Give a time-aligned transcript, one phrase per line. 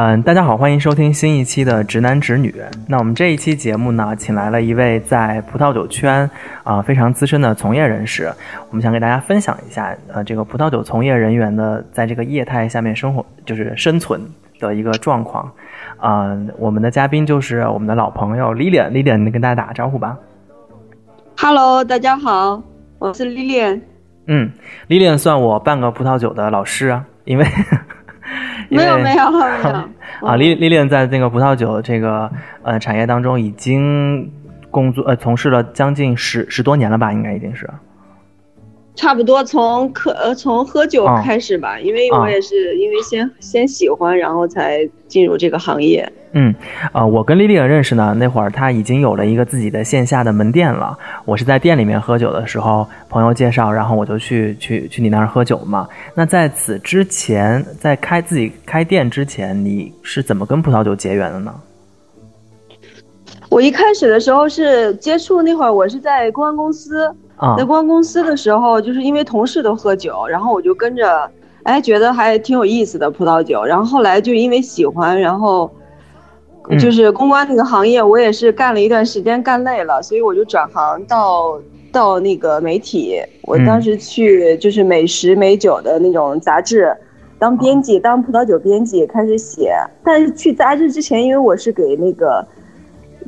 [0.00, 2.52] 嗯，大家好，欢迎收听新一期的《直男直女》。
[2.86, 6.30] 那我们这一期节目呢，请来了一位在葡萄酒圈
[6.62, 8.32] 啊非常资深的从业人士，
[8.70, 14.20] 我们想给大家分享一下，呃，这个葡萄酒从业人员的在这个业态下面生活，就是生存
[14.60, 15.50] 的一个状况。
[16.00, 20.16] 嗯，我们的嘉宾就是我们的老朋友 Lilian，Lilian，你跟大家打个招呼吧。
[21.36, 22.62] Hello，大家好，
[23.00, 23.80] 我是 Lilian。
[24.28, 24.52] 嗯
[24.86, 27.44] ，Lilian 算我半个葡萄酒的老师啊，因为。
[28.70, 29.88] 没有没有没有
[30.28, 30.36] 啊！
[30.36, 32.30] 丽丽丽在那个葡萄酒这个
[32.62, 34.30] 呃产业当中已经
[34.70, 37.68] 工作呃从事了将近十十多年了吧，应该已经是。
[38.98, 46.12] 差不多从喝呃从喝酒开始吧，因为我也是因为先先喜欢，然后才进入这个行业。
[46.32, 46.52] 嗯，
[46.92, 50.98] 呃，我跟丽丽认识呢，那会儿她已经有了一个自己的线下的门店了。
[51.24, 55.88] 我是在店里面喝酒的时候，朋友介绍，然后我就去去去你那儿喝酒嘛。
[56.12, 61.54] 那在此之前，在开自己开店之前，你是怎么跟葡萄酒结缘的呢？
[63.48, 67.14] 我一开始的时候是接触那会儿，我是在公安公司。
[67.56, 71.30] 在公关公司的时候，就是因为同事都喝酒，然后我就跟着，
[71.62, 73.64] 哎，觉得还挺有意思的葡萄酒。
[73.64, 75.70] 然后后来就因为喜欢，然后
[76.80, 81.60] 就是公关那个行业，我也是干了一段时间，干累了，所以我就转行到
[81.92, 83.14] 到那个媒体。
[83.42, 86.92] 我当时去就是美食美酒的那种杂志，
[87.38, 89.72] 当编辑，当葡萄酒编辑，开始写。
[90.02, 92.44] 但是去杂志之前，因为我是给那个，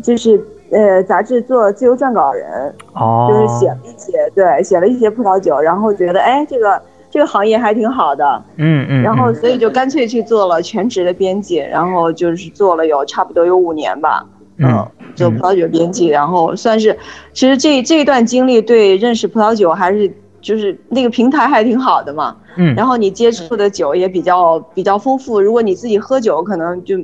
[0.02, 0.44] 就是。
[0.70, 14.24] 呃，杂志做自由撰稿人，哦，就是写了一些，对，写了一些葡萄酒，然后觉得，哎，这个这个行业还挺好的，嗯嗯，然后所以就干脆去做了全职的编辑，然后就是做了有差不多有五年吧，
[14.58, 14.86] 嗯，
[15.16, 15.56] 做葡萄。
[15.56, 16.96] 酒编辑，然后算是，
[17.32, 20.08] 其实这这一段经历对认识葡萄酒还是
[20.40, 26.96] 就是那个平台还挺好的嘛，嗯，然后你接触的酒也比较比较丰富，如果你自己喝酒可能就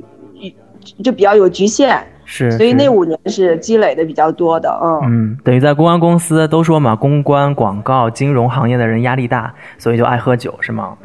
[1.03, 2.01] 就比较有局限。
[2.29, 10.97] 是，所以那五年是积累的比较多的，嗯嗯，等于在公关公司都说嘛，公关、广告、金融行业的人压力大，所以就爱喝酒，是吗？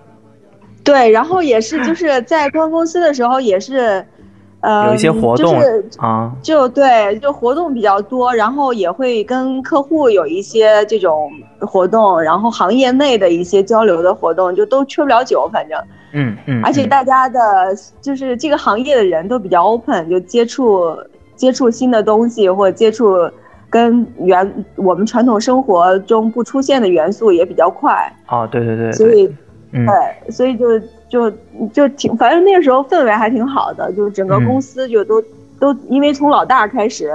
[0.84, 4.04] 对，然后也是就是在公关公司的时候也是。
[4.62, 5.58] 呃，有一些活动
[5.96, 15.82] 啊，就对，就活动比较多，然后也会跟客户有一些这种活动，然后行业内的一些交流的活动，就都缺不了酒，反正，
[16.12, 17.40] 嗯嗯，而且大家的，
[18.00, 20.96] 就是这个行业的人都比较 open，就接触
[21.36, 23.30] 接触新的东西，或者接触
[23.68, 28.12] 跟原我们传统生活中不出现的元素也比较快。
[28.28, 29.26] 哦，对对对，所以，
[29.72, 30.66] 对，所以就。
[31.10, 31.28] 就
[31.72, 35.20] 就挺，反正那个时候氛围还挺好的，就是整个公司就都
[35.58, 37.12] 都，因为从老大开始，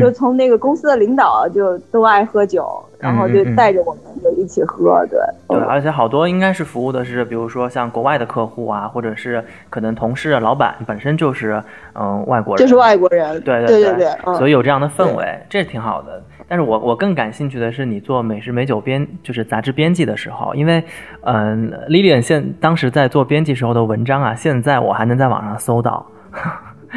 [0.00, 5.18] 就从那个公司的领导就都爱喝酒，然后就带着我们就一起喝，对。
[5.48, 11.62] 对，而且好多应该是服务的是，比如说像国外的客户啊，或者是可能同事、老板本身就是
[11.94, 16.22] 嗯外国人，就是外国人，对对对对，所以有这样的氛围，这挺好的。
[16.46, 20.82] 但是我我更感兴趣的是你做美食美酒编，就是杂志编辑的时候，因为，
[21.22, 26.04] 嗯，Lilian 现当时在做编辑时候的文章啊，现在我还能在网上搜到。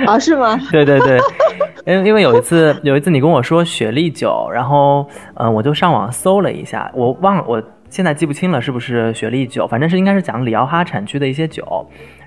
[0.06, 0.60] 啊，是吗？
[0.72, 1.20] 对对对，
[1.86, 11.64] 因为因为有一次有一次你跟我说雪莉酒，然后嗯，我就上网搜了一下，我忘了，我现在记不清了是不是雪莉酒，反正是应该是讲里奥哈产区的一些酒，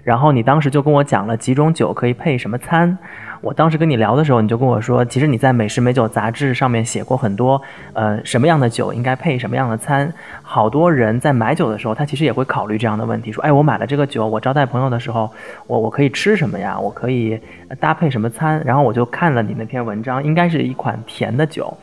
[0.02, 2.97] 然后你当时就跟我讲了几种酒可以配什么餐。
[3.42, 7.60] 我当时跟你聊的时候，你就跟我说，其实你在美食美酒杂志上面写过很多，
[7.94, 10.12] 呃，什么样的酒应该配什么样的餐。
[10.42, 15.30] 好多人在买酒的时候，他其实也会考虑这样的问题，说，哎，我买了这个酒，我招待朋友的时候，
[15.66, 16.78] 我我可以吃什么呀？
[16.78, 17.41] 我可以
[17.78, 18.62] 搭配什么餐？
[18.62, 21.74] 然后我就看了你那篇文章，应该是一款甜的酒，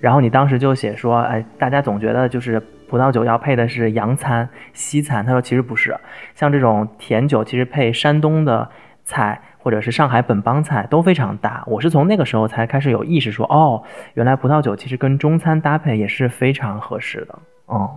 [0.00, 5.96] 然后你当时就写说，哎，大家总觉得就是葡萄酒要配的是洋餐、西餐，他说其实不是，
[6.34, 8.68] 像这种甜酒其实配山东的
[9.04, 9.42] 菜。
[9.60, 13.82] 或者是上海本帮菜都非常搭，我是从那个时候才开始有意识说，哦，
[14.14, 17.38] 原来葡萄酒其实跟中餐搭配也是非常合适的。
[17.66, 17.90] 哦，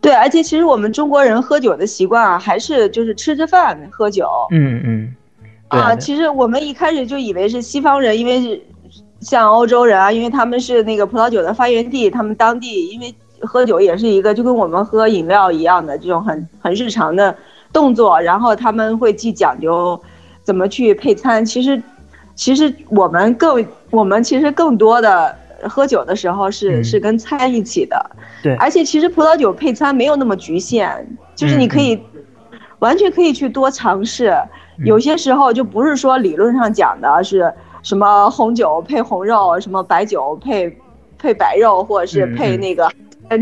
[0.00, 4.28] 对，而且其实我们中国人喝酒的习惯啊，还是就是吃着饭喝酒。
[4.52, 5.14] 嗯嗯。
[5.68, 8.62] 啊，其实我们一开始就以为是西方人，因为是
[9.18, 17.34] 像欧洲人啊，因为他们是那个葡萄酒的发源地，他们当地因为喝酒也是一个就跟我们喝饮料一样的这种很很日常的
[17.72, 20.00] 动作，然后他们会既讲究
[20.42, 21.44] 怎么去配餐。
[21.44, 21.82] 其实，
[22.34, 25.34] 其实我们更我们其实更多的
[25.68, 28.10] 喝酒的时候是是跟餐一起的。
[28.42, 32.00] 对，而且其实葡萄酒配餐没有那么局限，就是你可以
[32.78, 34.34] 完全可以去多尝试。
[34.84, 37.52] 有些时候就不是说理论上讲的是。
[37.82, 40.76] 什么红酒配红肉，什么白酒配
[41.16, 42.90] 配白肉，或者是配那个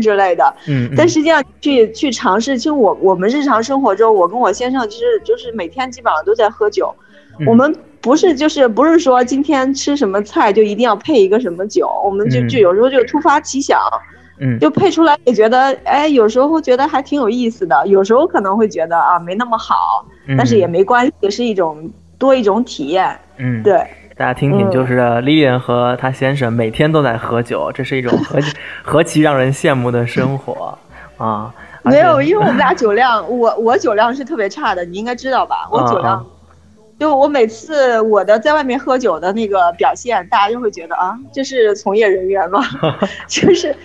[0.01, 0.53] 之类的。
[0.67, 6.93] 嗯，但实际上去去尝试，其实我我们日常生活中，我跟我先生其实就是每天基本上都在喝酒。
[7.45, 13.77] 我们不是就是不是说今天吃什么菜就一定要配一个什么酒，我们就就有时候就突发奇想，
[14.39, 20.05] 嗯，就配出来也觉得哎，有时候觉得还挺有意思的，有时候可能会觉得啊没那么好，
[20.37, 23.19] 但是也没关系，是一种多一种体验。
[23.37, 23.85] 嗯，对。
[24.17, 28.39] 大家听听，就是 Lilian 和她先生每天都在喝酒，这是一种何
[28.81, 30.77] 何其让人羡慕的生活
[31.17, 31.53] 啊！
[31.83, 35.67] 没有，因为我们俩酒量，我我酒量是特别差的，你应该知道吧？
[35.69, 36.25] 我酒量，
[36.97, 42.61] 就我每次我的在外面喝酒的那个表现，大家就会觉得啊，这是从业人员吗？
[43.27, 43.75] 就是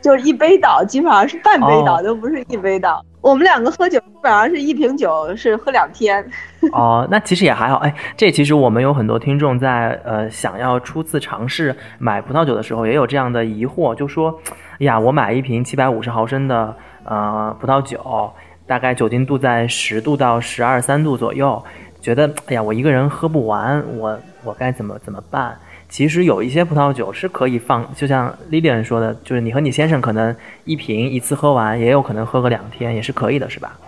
[0.00, 3.04] 就是一杯倒，基本上是半杯倒，都不是一杯倒。
[3.24, 6.22] 我们两个喝酒，基本上是一瓶酒是喝两天。
[6.72, 7.76] 哦，那其实也还好。
[7.76, 14.38] 哎，这其实我们有很多听众在呃想要初次尝试买葡萄酒的时候，也有这样的疑惑，就说，
[14.72, 16.76] 哎呀，我买一瓶七百五十毫升的
[17.06, 18.30] 呃葡萄酒，
[18.66, 21.64] 大概酒精度在十度到十二三度左右，
[22.02, 25.56] 觉得哎呀，我一个人喝不完，我我该怎么怎么办？
[25.94, 33.78] 其实有一些葡萄酒是可以放，就像 Lilian 说的，就是你和你先生可能一瓶一次喝完，也有可能喝个两天，也是可以的，是吧？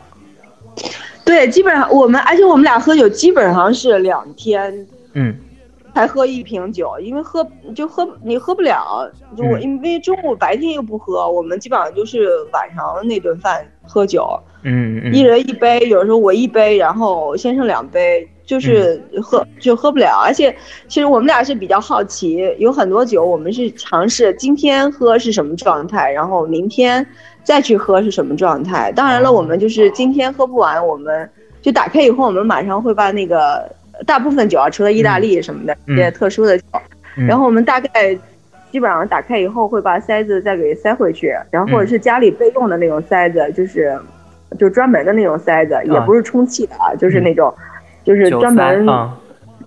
[1.24, 5.34] 对，基本上我们，而且我们俩喝酒基本上是两天，嗯，
[5.96, 7.44] 才喝一瓶酒，因为喝
[7.74, 18.28] 就喝你喝不了，就我因为中午白天又不喝，我们基本上就是晚上那顿饭喝酒，嗯，一人一杯，有时候我一杯，然后先生两杯。
[18.46, 20.54] 就是喝就喝不了，而且
[20.86, 27.04] 其实我们俩是比较好奇，有很多酒我们是尝试今天喝是什么状态，然后明天
[27.42, 28.92] 再去喝是什么状态。
[28.92, 31.28] 当然了，我们就是今天喝不完，我们
[31.60, 33.68] 就打开以后，我们马上会把那个
[34.06, 36.64] 大部分酒啊，除了意大利什么的一些特殊的酒，
[37.16, 38.16] 然后我们大概
[38.70, 43.98] 基本上打开以后会把塞子再给塞回去，然后或者是家里备用的那种塞子，就是
[44.56, 47.52] 就专门的那种塞子，也不是充气的啊，就是那种。
[48.06, 48.86] 就是专门，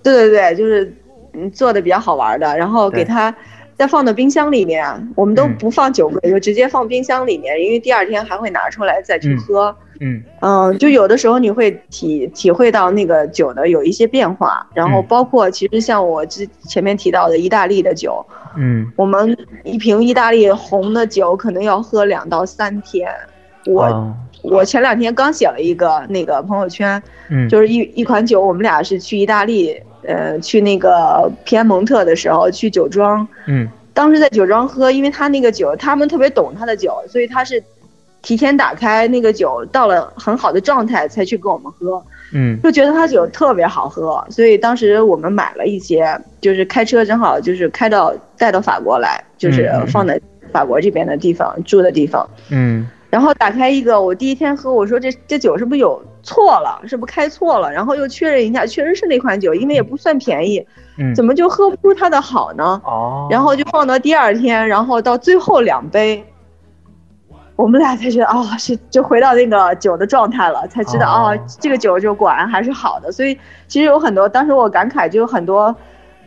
[0.02, 0.96] 对对对，就是
[1.34, 3.36] 嗯做的比较好玩的，然后给它
[3.76, 4.86] 再放到冰箱里面。
[5.14, 9.76] 我们都不放酒柜，就直接放冰箱里面，因为第二天还会拿出来再去喝。
[10.00, 18.26] 嗯嗯，就有的时候你会体体会到那个酒的有一些变化，然后包括其实像我之前面提到的意大利的酒，
[18.56, 23.12] 嗯，我们一瓶意大利红的酒可能要喝两到三天。
[23.66, 24.16] 我。
[24.42, 37.62] 我前两天刚写了一个那个朋友圈，嗯，就是一一款酒，我们俩是去意大利，呃，去那个皮埃蒙特的时候去酒庄，嗯，当时在酒庄喝，因为他那个酒，他们特别懂他的酒，所以他是
[38.22, 42.02] 提前打开那个酒，到了很好的状态才去跟我们喝，
[42.34, 50.20] 嗯，就觉得他酒特别好喝，所以当时我们买了一些，就是开车正好就是开到带到法国来，就是放在
[50.54, 52.88] 法国这边的地方住的地方，嗯。
[53.10, 56.80] 然后打开一个，我第一天喝，我说这这酒是不是有错了？
[56.88, 57.72] 是不是开错了？
[57.72, 60.64] 然后又确认一下，确实是那款酒，因为也不算便宜，
[61.00, 62.80] 嗯，怎么就喝不出它的好呢？
[62.86, 66.24] 哦，然后就放到第二天，然后到最后两杯，
[67.56, 73.12] 我们俩才觉得哦，是就回到那个酒的状态了，才知道啊，这个酒就果然还是好的。
[73.12, 73.36] 所以
[73.68, 75.76] 其实有很多，当时我感慨就有很多。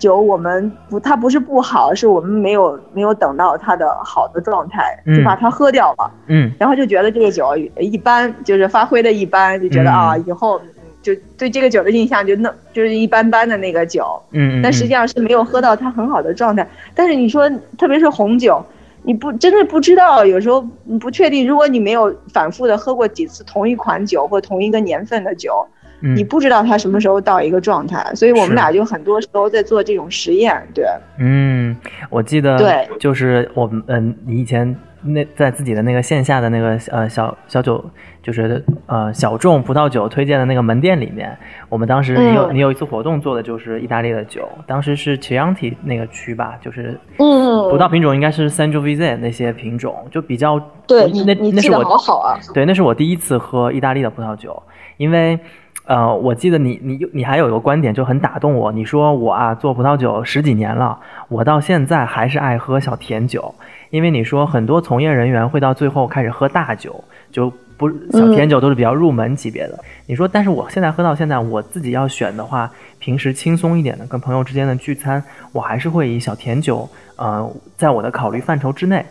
[0.02, 6.10] 酒我们不，它不是不好，是我们没有没有等到它的好的状态，就把它喝掉了。
[6.26, 10.60] 嗯，然后就觉得这个酒一般，就是发挥的一般，就觉得啊，以后
[11.00, 14.20] 就对这个酒的印象就那就是一般般的那个酒。
[14.32, 16.66] 嗯但实际上是没有喝到它很好的状态。
[16.96, 18.60] 但是你说，特别是红酒，
[19.04, 20.60] 你不真的不知道，有时候
[21.00, 21.46] 不确定。
[21.46, 25.64] 如果你没有反复的喝过几次同一款酒或同一个年份的酒。
[26.02, 30.60] 你不知道他什么时候到一个状态，所以我们俩就很多时候在做这种实验。
[30.74, 30.84] 对，
[31.18, 31.76] 嗯，
[32.10, 37.84] 我记得，对，就是我们，嗯，你以前那在自己的那个线下的那个呃小小酒，
[38.22, 41.36] 就是呃小众葡萄酒推荐的那个门店里面，
[41.68, 54.60] 我们当时你有你有一次活动做的就是意大利的酒，当时是 Chianti 那个区吧，就是嗯，葡萄品种应该是 Sangiovese 那些品种，就比较对，你那那是我好好啊，对，那是我第一次喝意大利的葡萄酒，
[54.96, 55.38] 因为。
[55.84, 60.98] 呃，我记得你你你还有一个观点就很打动我，你说我啊做葡萄酒十几年了，
[61.28, 63.52] 我到现在还是爱喝小甜酒，
[63.90, 69.78] 因为你说很多从业人员会到最后开始喝大酒，就不小甜酒都是比较入门级别的。
[70.06, 72.70] 你说，但是我现在喝到现在，我自己要选的话，
[73.00, 75.22] 平时轻松一点的跟朋友之间的聚餐，
[75.52, 79.04] 我还是会以小甜酒，呃，在我的考虑范畴之内。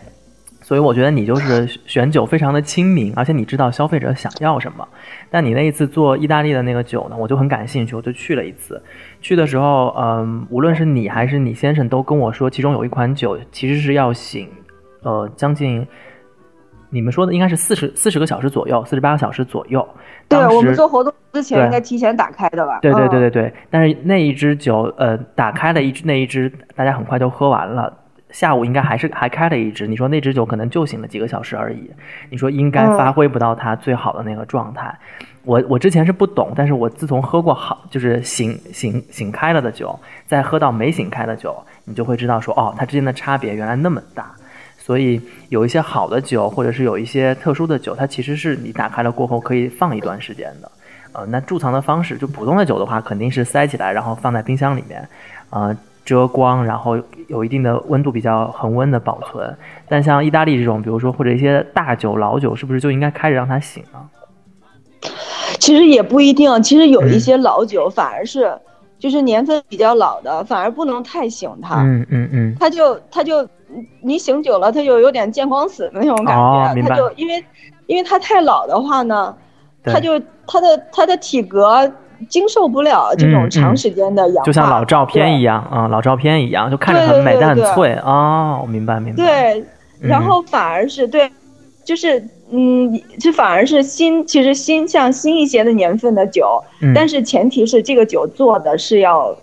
[0.62, 4.88] 所以我觉得你就是选酒非常的亲民，而且你知道消费者想要什么。
[5.28, 8.80] 但你那一次做意大利的那个酒呢，我就很感兴趣，我就去了一次。
[9.20, 14.48] 去的时候，嗯，无论是你还是你先生都跟我说，其中有一款酒其实是要醒，
[15.02, 15.86] 呃，将近
[16.90, 19.86] 你们说的应该是四十四十个小时左右，四十八个小时左右。
[20.28, 22.78] 对我们做活动之前应该提前打开的吧？
[22.80, 23.52] 对对对对对。
[23.68, 27.92] 但是那一支酒，呃，打开了一支那一支，大家很快就喝完了。
[28.32, 31.90] 下午应该还是还开了一支，你说那支酒可能就醒了几个小时而已，
[32.30, 34.92] 你说应该发挥不到它最好的那个状态。
[35.44, 44.32] 我我之前是不懂，但是我自从喝过好就是醒醒醒开了的酒，再喝到没醒开的酒，你就会知道说哦，它之间的差别原来那么大。
[44.78, 50.72] 所以有一些好的酒，或者是有一些特殊的酒，它其实是你打开了过后可以放一段时间的。
[51.12, 55.06] 呃，那贮藏的方式，就普通的酒的话，肯定是塞起来，然后放在冰箱里面，
[55.50, 55.76] 呃。
[56.04, 59.56] 遮光，然后有一定的温度，比较恒温的保存。
[59.88, 65.10] 但像意大利这种，比如说或者一些大酒、老酒，是不是就应该开着让它醒呢？
[65.58, 68.52] 其实也不一定，其实有一些老酒反而是，
[68.98, 71.82] 就是年份比较老的，反而不能太醒它。
[71.82, 72.56] 嗯嗯嗯。
[72.58, 73.48] 它就它就
[74.00, 76.36] 你醒酒了，它就有点见光死的那种感
[76.74, 76.82] 觉。
[76.82, 77.44] 它就因为
[77.86, 79.34] 因为它太老的话呢，
[79.84, 81.90] 它就它的它的体格。
[82.28, 88.58] 经受不了这种长时间的氧化，就像老照片一样啊，老照片一样，就看着很美，但很脆啊。
[88.60, 89.24] 我明白，明白。
[89.24, 89.64] 对，
[90.00, 91.30] 然后反而是对，
[91.84, 96.62] 就是嗯，这反而是新，其实新像新一些的年份的酒，
[96.94, 99.34] 但是前提是这个酒做的是要。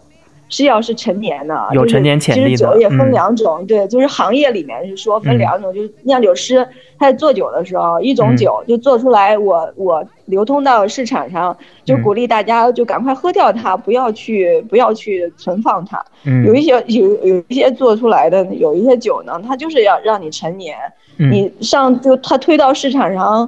[0.50, 2.50] 是要是陈年的，有陈年潜力的。
[2.50, 16.04] 其实酒也分两种，对，就是行业里面是说分两种，就是酿酒师他在做酒的时候，一种酒就做出来，我我流通到市场上，就鼓励大家就赶快喝掉它，不要去不要去存放它。
[16.46, 20.76] 有一些有有一些做出来的有一些酒呢，它就是要让你陈年，
[21.18, 23.48] 你上就它推到市场上，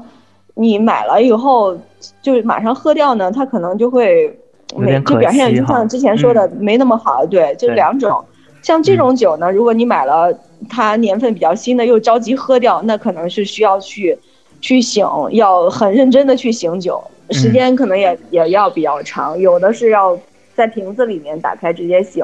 [0.54, 1.76] 你买了以后
[2.22, 4.38] 就马上喝掉呢，它可能就会。
[4.78, 8.24] 没就表现就像之前说的没那么好，对，就两种。
[8.62, 10.32] 像这种酒呢，如果你买了
[10.70, 14.16] 它年份比较新的，又着急喝掉，那可能是需要去
[14.62, 19.38] 去醒，要很认真的去醒酒，时间可能也也要比较长。
[19.40, 20.16] 有的是要
[20.54, 22.24] 在瓶子里面打开直接醒，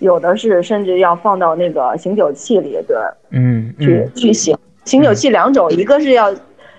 [0.00, 2.96] 有的是甚至要放到那个醒酒器里，对，
[3.30, 4.58] 嗯，去去醒。
[4.84, 6.34] 醒酒器两种，一个是要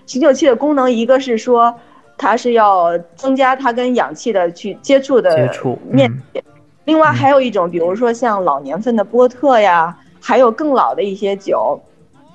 [0.05, 1.73] 醒酒器的功能，一个是说。
[2.17, 6.41] 它是要增加它跟氧气的去接触的接触面积，
[6.85, 11.79] 另外还有一种，比如说像老年份的波特呀，还有更老的一些酒，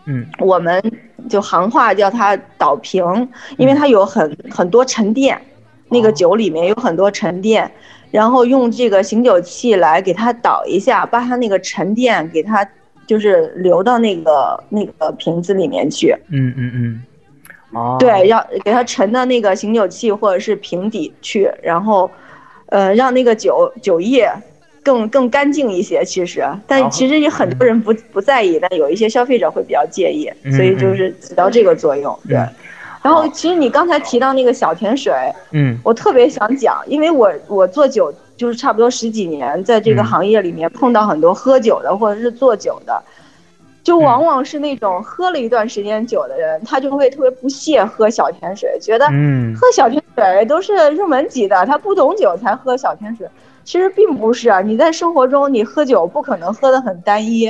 [0.07, 0.81] 嗯，我们
[1.29, 3.05] 就行话叫它倒瓶，
[3.57, 5.41] 因为它有很很多沉淀，
[5.89, 7.71] 那个酒里面有很多沉淀，
[8.11, 12.67] 然后用这个醒酒器来给它倒一下，把它那个沉淀给它
[13.07, 17.03] 就是流到那个那个瓶子里面去，嗯嗯嗯。
[17.99, 22.11] 对，要给它沉到那个醒酒器或者是瓶底去，然后，
[22.67, 24.31] 呃，让那个酒酒液
[24.83, 26.05] 更更干净一些。
[26.05, 32.19] 其实，但其实也很多人不不在意，但有一些消费者会比较介意，所以就是起到这个作用。
[32.29, 32.37] 对。
[33.03, 35.13] 然后，其实你刚才提到那个小甜水，
[35.51, 43.03] 嗯，我特别想讲，因为我我做酒就是差不多十几年，在这个行业里面碰到很多喝酒的或者是做酒的。
[43.83, 49.07] 就往往是那种喝了一段时间酒的人，他就会特别不屑喝小甜水，觉得
[49.57, 53.29] 喝小甜水都是入门级的，他不懂酒才喝小甜水。
[53.65, 57.49] 其实并不是啊，你在生活中你喝酒不可能喝的很单一，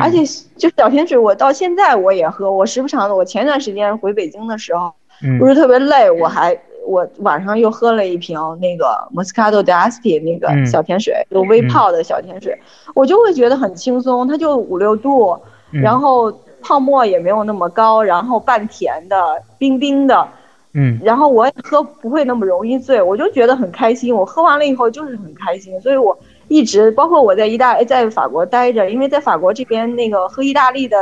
[0.00, 0.18] 而且
[0.56, 3.14] 就小甜水，我到现在我也喝，我时不常的。
[3.14, 4.92] 我前段时间回北京的时候，
[5.38, 12.58] 不是特别累，我还我晚上又喝了一瓶那个 Moscato d'Asti 那个小甜水，有微泡的小甜水，
[12.94, 15.38] 我就会觉得很轻松，它就五六度。
[15.82, 20.26] 然后泡沫也没有那么高，然后半甜的，冰冰的，
[20.72, 24.14] 嗯，然后我也喝不会那么容易醉，我就觉得很开心。
[24.14, 26.16] 我喝完了以后就是很开心，所以我
[26.48, 30.96] 一直包括我在意大在法国待着，因为在法国这边那个喝意大利的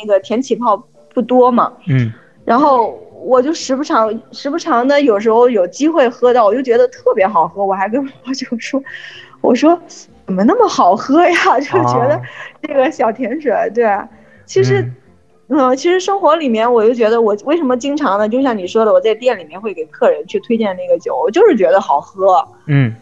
[0.00, 2.12] 那个甜起泡不多嘛，嗯，
[2.44, 8.82] 然后我就时不常时不常的有时候有机会喝到，我就觉得特别好喝，我还跟我就说，
[9.40, 9.78] 我说。
[10.32, 11.34] 怎么那么好喝呀？
[11.60, 12.18] 就觉得
[12.62, 13.84] 这个小甜水，对，
[14.46, 14.82] 其实
[15.48, 18.26] 嗯，其实生活里面我就觉得，我为什么经常呢？
[18.26, 22.42] 就像你说的，我在店里面会给客人去推荐那个酒，我就是觉得好喝。
[22.66, 22.94] 嗯，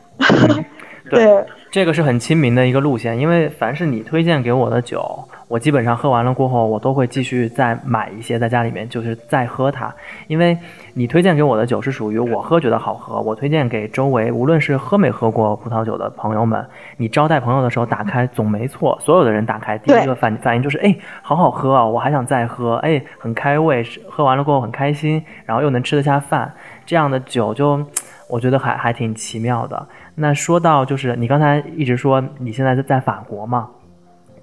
[1.09, 5.23] 对，这个是很亲民的一个路线，因为凡是你推荐给我的酒。
[5.50, 9.92] 我基本上喝完了过后，我都会继续再买一些在家里面，就是再喝它。
[10.28, 10.57] 因为
[10.95, 16.64] 你推荐给我的酒是属于我喝觉得好喝，我推荐给周围无论是喝没喝过葡萄酒的朋友们，
[16.99, 18.97] 你招待朋友的时候打开总没错。
[19.00, 26.54] 所有的人打开第一个反反应就是，哎，好好喝啊，我还想再喝，哎，很开胃，喝完了过后很开心，然后又能吃得下饭，
[26.87, 27.85] 这样的酒就
[28.28, 29.85] 我觉得还还挺奇妙的。
[30.14, 33.69] 那说到就是你刚才一直说你现在在法国嘛？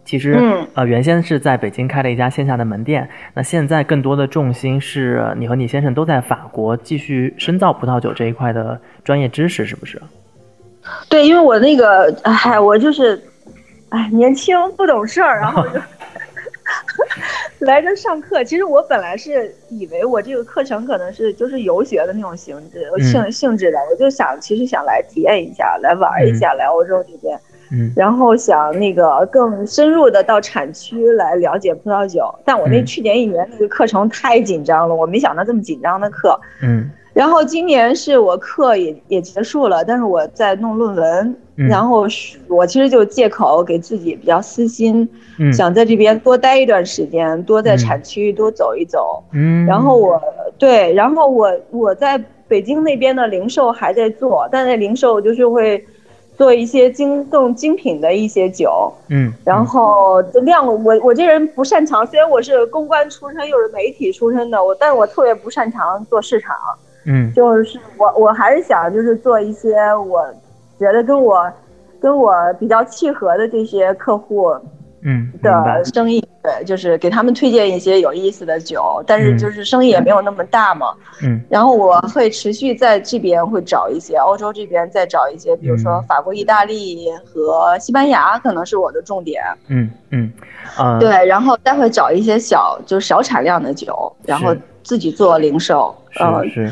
[0.07, 0.39] 其实，
[0.73, 10.01] 呃，原先是在北京开了一家线下的门店，那现在更多的重心是你和你先生都在法国继续深造葡萄酒这一块的专业知识，是不是？
[11.09, 13.21] 对，因为我那个，哎，我就是，
[13.89, 15.79] 哎，年轻不懂事儿，然后就
[17.67, 18.45] 来这上课。
[18.45, 27.37] 其实我本来是以为我这个课程可能是就是游学的那种性质性性质的，我就想其实想来体验一下，来玩一下，来欧洲这边。
[27.71, 36.39] 嗯，然后想那个更深入的到产区来了解葡萄酒，但我那去年一年那个课程太紧张了，我没想到这么紧张的课。
[36.63, 42.07] 嗯，然后今年是我课也也结束了，但是我在弄论文，然后
[42.47, 45.07] 我其实就借口给自己比较私心，
[45.51, 49.21] 想在这边多待一段时间，多在产区多走一走。
[49.33, 50.21] 嗯，然后我
[50.57, 55.83] 对，然后我我在北京那边的零售还在做，但在零售就是会。
[56.37, 66.55] 做一些精更精品的一些酒，嗯，然后量我我这人不擅长，虽然我是公关出身又是媒体出身的，我但是我特别不擅长做市场，
[67.05, 70.23] 嗯，就是我我还是想就是做一些我
[70.79, 71.51] 觉得跟我
[71.99, 74.55] 跟我比较契合的这些客户。
[75.09, 80.87] 嗯的生意对，就是给他们推荐一些有意思的酒，但是就是生意也没有那么大嘛。
[81.23, 89.41] 嗯，然后我会持续在这边会找一些欧洲这边再找一些，比如说法国、意大利和西班牙，可能是我的重点。
[89.69, 90.31] 嗯嗯，
[90.75, 95.95] 啊，对，然后待会找一些小就是小产量的酒，然后自己做零售。
[96.11, 96.71] 是是。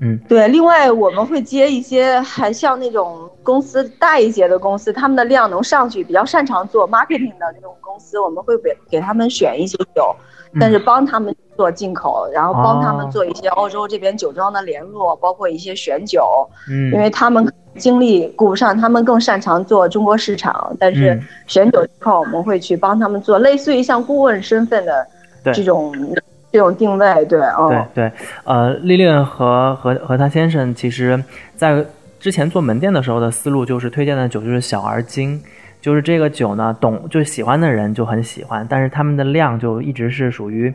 [0.00, 10.14] 嗯，对，另外我们会接一些，还像那种公司大一些的公司，他们的量能上去，比较擅长做 marketing 的那种公司，我们会给给他们选一些酒，
[10.60, 25.04] 但是帮他们做进口，然后帮他们做一些欧洲这边酒庄的联络，包括一些选酒，嗯，因为他们精力顾不上，他们更擅长做中国市场，但是选酒这块我们会去帮他们做，类似于像顾问身份的
[25.52, 25.92] 这种。
[26.50, 28.12] 这种定位，对，哦，对对，
[28.44, 31.22] 呃，丽丽和和和她先生，其实
[31.54, 31.84] 在
[32.18, 35.40] 之前做门店的时候的思路就是推荐的酒就是小而精，
[35.80, 40.72] 就是这个酒呢，懂就喜欢的人就很喜欢，但是他们的量就一直是属于。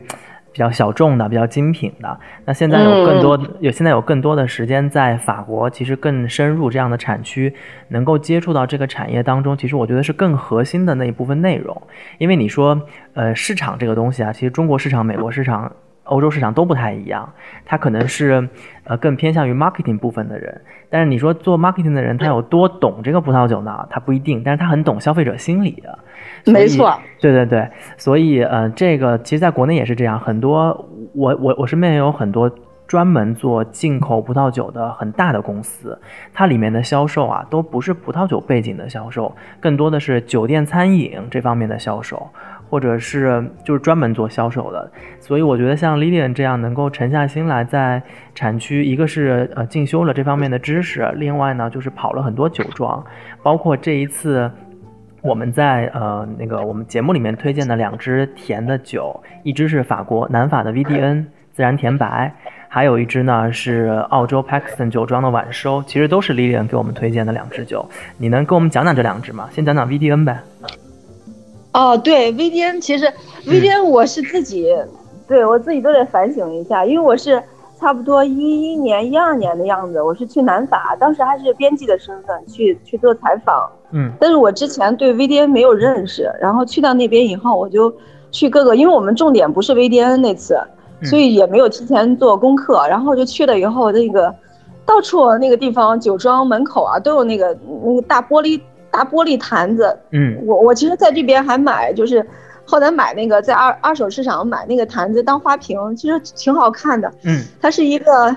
[0.54, 7.52] 比较小众的、比较精品的，那现在有更多有现在有更多的时间在法国，其实更深入这样的产区，
[7.88, 11.82] 能够接触到这个产业当中，其实我觉得是更核心的那一部分内容。
[12.18, 12.80] 因为你说，
[13.14, 15.72] 呃，市场这个东西啊，其实中国市场、美国市场。
[16.04, 17.32] 欧洲市场都不太一样，
[17.64, 18.48] 他可能是
[18.84, 23.86] 呃更偏向于 marketing 部分的人，但是你说做 marketing 的人他有多懂这个葡萄酒呢？
[23.90, 25.98] 他不一定，但是他很懂消费者心理的。
[26.46, 32.50] 没错，对对对，所以呃这个其实在国内也是这样，很多我我我身边也有很多
[32.86, 35.98] 专门做进口葡萄酒的很大的公司，
[36.34, 42.28] 它里面的销售啊都不是葡萄酒背景的销售，更多的是酒店餐饮这方面的销售。
[42.74, 48.02] 或者是就是专门做销售的，所以我觉得像 Lilian 这样能够沉下心来在
[48.34, 53.04] 产区，一个是呃进修了这方面的知识，另外呢就是跑了很多酒庄，
[53.44, 54.50] 包括这一次
[55.22, 62.34] 我们在呃那个我们节目里面推荐的两支甜的酒，一支是法国南法的 VDN 自然甜白，
[62.68, 69.48] 还有一支呢是澳洲 Paxton 酒庄的晚收，其实都是 Lilian 给我们推荐的两支酒，你能跟我们讲讲这两支吗？
[69.52, 70.40] 先讲讲 VDN 呗。
[71.74, 73.12] 哦，对，VDN 其实
[73.46, 74.72] VDN 我是自己，
[75.26, 77.42] 对我自己都得反省一下，因为我是
[77.80, 87.92] 差不多一一年、一二年的样子，我是去南法，当时还是编辑的身份去去做采访，嗯，但是我之前对 VDN 没有认识，然后去到那边以后，我就
[88.30, 90.56] 去各个，因为我们重点不是 VDN 那次，
[91.02, 94.32] 所以也没有提前做功课，然后就去了以后，那个
[94.86, 98.60] 到处那个地方酒庄门口啊都有那个那个大玻璃。
[98.94, 102.24] 大玻璃坛子，嗯，我我其实在这边还买，就是
[102.64, 108.34] 后来买那个在二二手市场买那个坛子当花瓶，其实挺好看的，嗯，它是一个，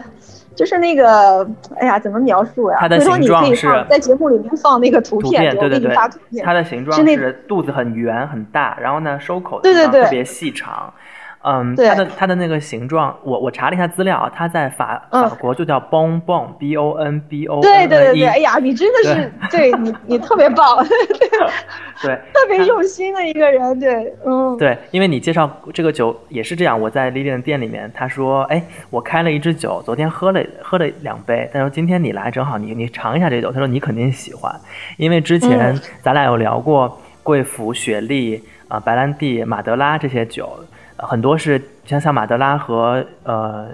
[0.56, 1.48] 就是那个，
[1.80, 2.78] 哎呀，怎么描述呀？
[2.80, 6.44] 它的形状是在节目里面放那个图片，我给你，发图片。
[6.44, 10.92] 它的形状是肚子很圆很大，然后呢收口对对对特别细长，
[11.44, 17.62] 嗯，它的它的那个形状，我我查了一下资料，它在法法国就叫 bon bon，b o n b o。
[17.62, 20.84] 对对对对，哎呀，你真的是对你你特别棒，
[22.02, 34.54] 对，特别用心的一个人，对，嗯，对，因为你介绍这个酒也是这样，我在 Lilian 店里面，他说，哎，我开了一支酒，昨天喝了喝了两杯，他说今天你来正好，你你尝一下这酒，他说你肯定喜欢，
[34.98, 40.50] 因为之前咱俩有聊过贵腐、雪莉啊、白兰地、马德拉这些酒。
[40.98, 43.68] 很多是像像马德拉和呃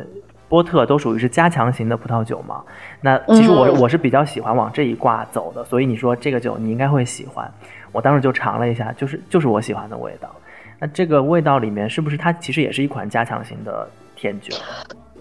[0.50, 2.64] 波特都属于是加强型的葡萄酒嘛。
[3.02, 7.50] 那其实我我是比较喜欢往这一挂走的，所以你说这个酒你应该会喜欢。
[7.92, 10.30] 我当时就尝了一下，就是就是我喜欢的味道。
[10.80, 14.56] 那这个味道里面是不是它其实也是一款加强型的甜酒？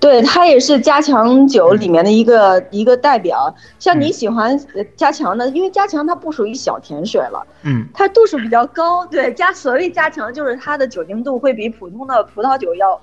[0.03, 3.55] 对，它也是加强酒里面的一个一个代表。
[3.79, 4.59] 像你喜欢
[4.97, 9.07] 加强的，因为加强它不属于小甜水了，嗯，它度数比较高。
[9.07, 13.01] 对，加所谓加强就是它的酒精度会比普通的葡萄酒要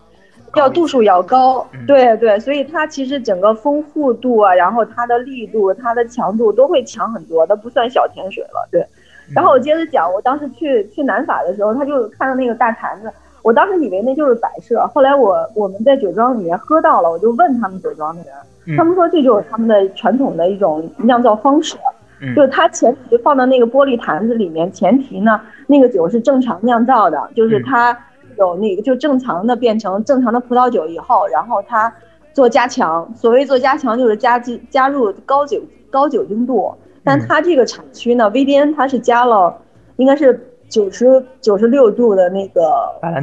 [0.55, 1.65] 要度数要高。
[1.87, 8.67] 对对，所以它其实整个丰富度啊，然后它的力度、它的强度都会强很多，它不算小甜水了。
[8.69, 8.85] 对，
[9.33, 13.09] 然后我接着讲，我当时去去南法的时候，他就看到那个大坛子。
[13.41, 21.77] 我当时以为那就是摆设，后来我我们在酒庄里面喝到了，我就问他们酒庄的人，他们说这就是他们的传统的一种酿造方式，
[22.35, 27.97] 就是它前提放到那个玻璃坛子里面，前提呢那个酒是正常酿造的，就是它
[28.37, 31.93] 有那个就正常的变成正常的葡萄酒以后，然后它
[32.33, 39.55] 做加强，所谓做加强就是加进加入高酒高酒精度，但它这个产区呢，VDN 它是加了，
[39.95, 40.45] 应该是。
[40.69, 42.61] 九十九十六度的那个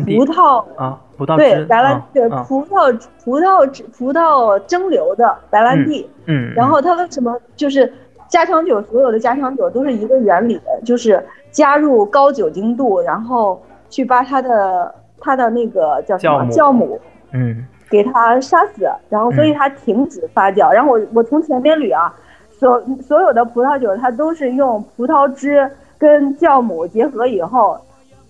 [0.05, 2.93] 葡萄啊，葡萄对白兰对葡萄
[3.25, 7.91] 葡萄葡萄蒸馏的白兰地，嗯，然后它为什么就是
[8.29, 8.83] 加强酒？
[8.83, 17.01] 所有的加强酒都是一个原理，就是加入高酒精度，然后去把它的它的那个叫什么酵母，
[17.33, 20.73] 嗯，给它杀死，然后所以它停止发酵。
[20.73, 22.13] 然后我我从前面捋啊，
[22.51, 25.71] 所所有的葡萄酒它都是用葡萄汁。
[25.99, 27.79] 跟酵母结合以后，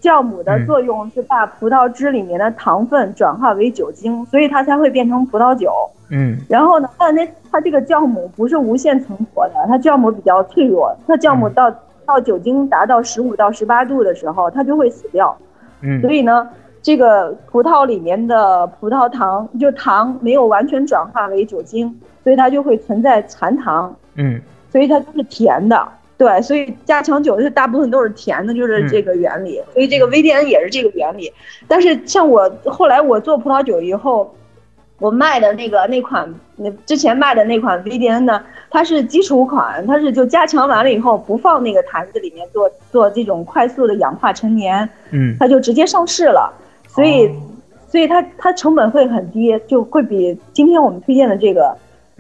[0.01, 5.71] 酵母的作用是把葡萄汁里面的糖分转化为酒精，所以它才会变成葡萄酒。
[6.11, 11.69] 嗯，然后呢，但那它这个酵母不是无限存活的，它酵母比较脆弱，它酵母到
[12.05, 15.37] 到酒精达到十五到十八度的时候，它就会死掉。
[15.81, 16.49] 嗯，所以呢，
[16.81, 23.93] 这个葡萄里面的葡萄糖就糖没有完全转化为酒精，所以它就会存在残糖。
[24.15, 25.89] 嗯，所以它就是甜的。
[26.19, 29.61] 对，所以加强酒是大部分都是甜的，就是这个原理。
[29.75, 31.31] 所以这个 VDN 也是这个原理。
[31.69, 34.35] 但是像我后来我做葡萄酒以后，
[34.99, 46.51] 我卖的那个那款那之前卖的那款 VDN 呢，它是基础款，它是就加强完了以后不放那个坛子里面做做这种快速的氧化陈年，嗯，它就直接上市了。
[46.89, 47.31] 所以，
[47.89, 51.77] 所以它它成本会很低，就会比今天我们推荐的这个。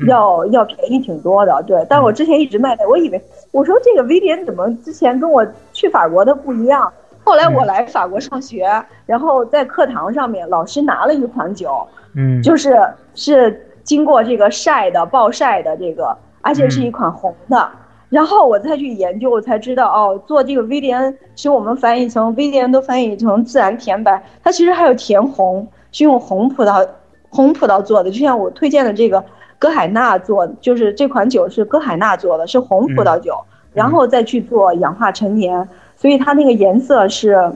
[0.06, 1.84] 要要便宜挺多的，对。
[1.88, 6.92] 但我之前一直卖的，我以为我说这个 V 点怎么之前跟我去法国的不一样？
[7.24, 8.68] 后来我来法国上学，
[9.04, 12.78] 然后在课堂上面老师拿了一款酒，嗯，就是
[13.14, 17.68] 是经过这个晒的暴晒的这个，而且是一款红的。
[18.10, 26.86] 然后我再去研究，我才知道哦，做这个 V 点，其实我们翻译成 V 点都翻译成自然甜白，它其实还有甜红，是用红葡萄
[27.30, 29.24] 红葡萄做的，就像我推荐的这个。
[29.58, 33.38] 歌海纳做就是这款酒是歌海纳做的，是红葡萄酒，
[33.72, 35.66] 然后再去做氧化陈年，
[35.96, 37.50] 所以它那个颜色是，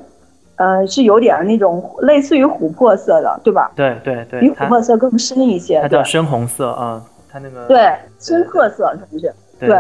[0.57, 3.71] 呃，是有点那种类似于琥珀色的，对吧？
[3.77, 5.81] 对对对，比琥珀色更深一些。
[5.83, 9.33] 它叫深红色啊，它那个对深褐色是不是？
[9.59, 9.71] 对，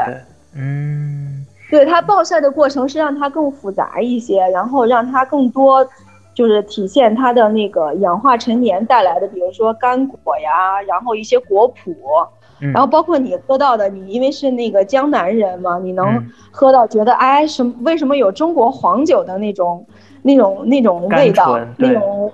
[0.54, 5.86] 嗯，对它暴晒的过程是让它更复杂一些，然后让它更多。
[6.40, 11.94] 就是体现它的那个氧化陈年带来的，比如说干果呀，然后一些果脯，
[12.72, 17.74] 然后包括你喝到的，你因为是那个江南人嘛，你能喝到觉得哎什么？
[17.82, 19.84] 为什么有中国黄酒的那种
[20.22, 21.60] 那种那种味道？
[21.76, 22.32] 那种，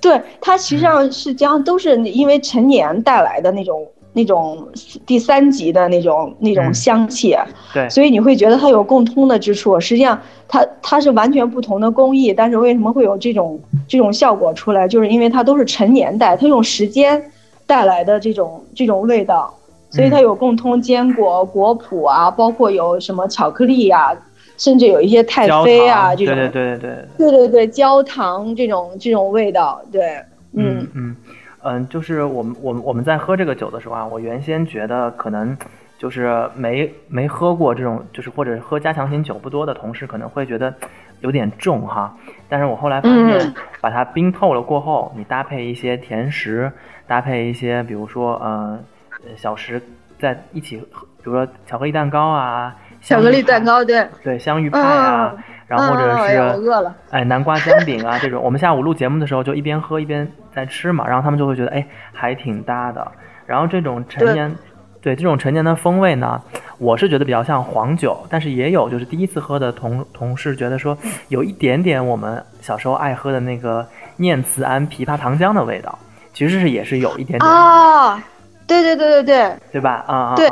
[0.00, 3.86] 对，它实际上是将都是因为陈年带来的那种。
[4.16, 4.66] 那种
[5.04, 7.36] 第三级的那种那种香气，
[7.74, 9.78] 对，所以你会觉得它有共通的之处。
[9.80, 14.86] 实际上，它它是完全不同的工艺，但是为什么会有这种这种效果出来？
[14.86, 17.20] 就是因为它都是陈年代，它用时间
[17.66, 19.52] 带来的这种这种味道，
[19.90, 24.16] 所以它有共通坚果、果脯啊，包括有什么巧克力呀，
[24.56, 30.22] 甚至有一些太妃啊这种，对对对对对对对焦糖这种这种味道，对，
[30.52, 30.88] 嗯嗯。
[30.94, 31.16] 嗯，
[31.88, 35.56] 就是我们我们我们在喝这个酒的时候啊，我原先觉得可能
[35.98, 40.74] 就是没没喝过这种，就是或者喝加强型酒不多的同事可能会觉得
[41.20, 42.14] 有点重哈。
[42.48, 46.70] 但是我后来发现，把它冰透了过后，你搭配一些甜食，
[47.06, 48.78] 搭配一些比如说呃
[49.36, 49.80] 小食
[50.18, 54.06] 在一起，比如说巧克力蛋糕啊，巧克力蛋糕对。
[54.22, 55.34] 对香芋派啊，
[55.66, 63.06] 然后或者是饿了哎南瓜煎饼啊这种，我们下午录节目的时候就一边喝一边在吃嘛，然后他们就会觉得哎还挺搭的。
[63.46, 64.54] 然后这种陈年。
[65.02, 66.40] 对这种陈年的风味呢，
[66.78, 70.96] 我是觉得比较像黄酒，但是也有就是第一次喝的同同事觉得说
[71.28, 75.98] 有一点点我们小时候爱喝的那个念慈庵枇杷糖浆的味道，
[76.32, 78.16] 其实是也是有一点点啊，
[78.66, 80.02] 对对对对对，对吧？
[80.06, 80.50] 啊啊，对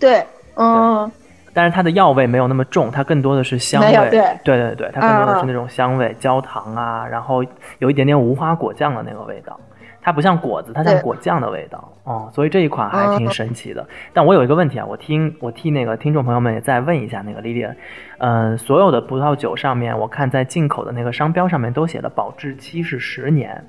[0.00, 1.08] 对，嗯，
[1.52, 7.44] 但是它的药味没有那么重，它更多的是香味，对对对对，它更多的是那种香味，焦糖啊，然后
[7.78, 9.58] 有一点点无花果酱的那个味道。
[10.04, 13.86] 它不像果子，它像果酱的味道哦，所以这一款还挺神奇的。
[14.12, 17.72] 但我有一个问题啊，我听我替那个听众朋友们也再问一下那个 Lily，
[18.18, 23.64] 嗯，所有的葡萄酒上面，我看在进口的那个商标上面都写了保质期是十年。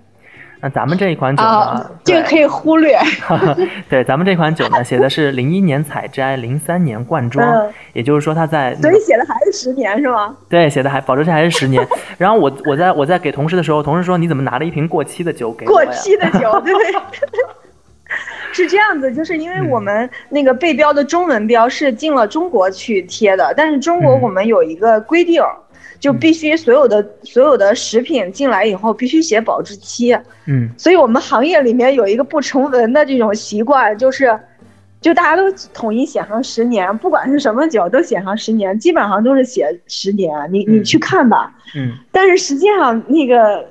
[0.64, 1.92] 那咱们这一款酒呢？
[2.06, 2.98] 这个可以忽略。
[3.90, 10.34] 对，咱们这款酒呢，写的是零一年采摘，零三年灌装，也就是说它在，所以写的还是十年是吗？
[10.48, 11.86] 对，写的还保质期还是十年。
[12.18, 16.74] 然后我我在我在给同事的时候，同事说你怎么拿了一瓶过期的酒给我过期的酒，对，
[18.54, 25.44] 是这样子，就是因为我们那个背标的中文标是进了中国去贴的，但是中国我们有一个规定。
[26.04, 30.14] 就必须所有的所有的食品进来以后必须写保质期，
[30.48, 34.38] 嗯，所以我们行业里面有一个不成文的这种习惯，就是，
[35.00, 43.66] 就大家都统一写上十年，不管是什么酒都写上十年，基本上都是写十年，你你去看吧，嗯，但是实际上那个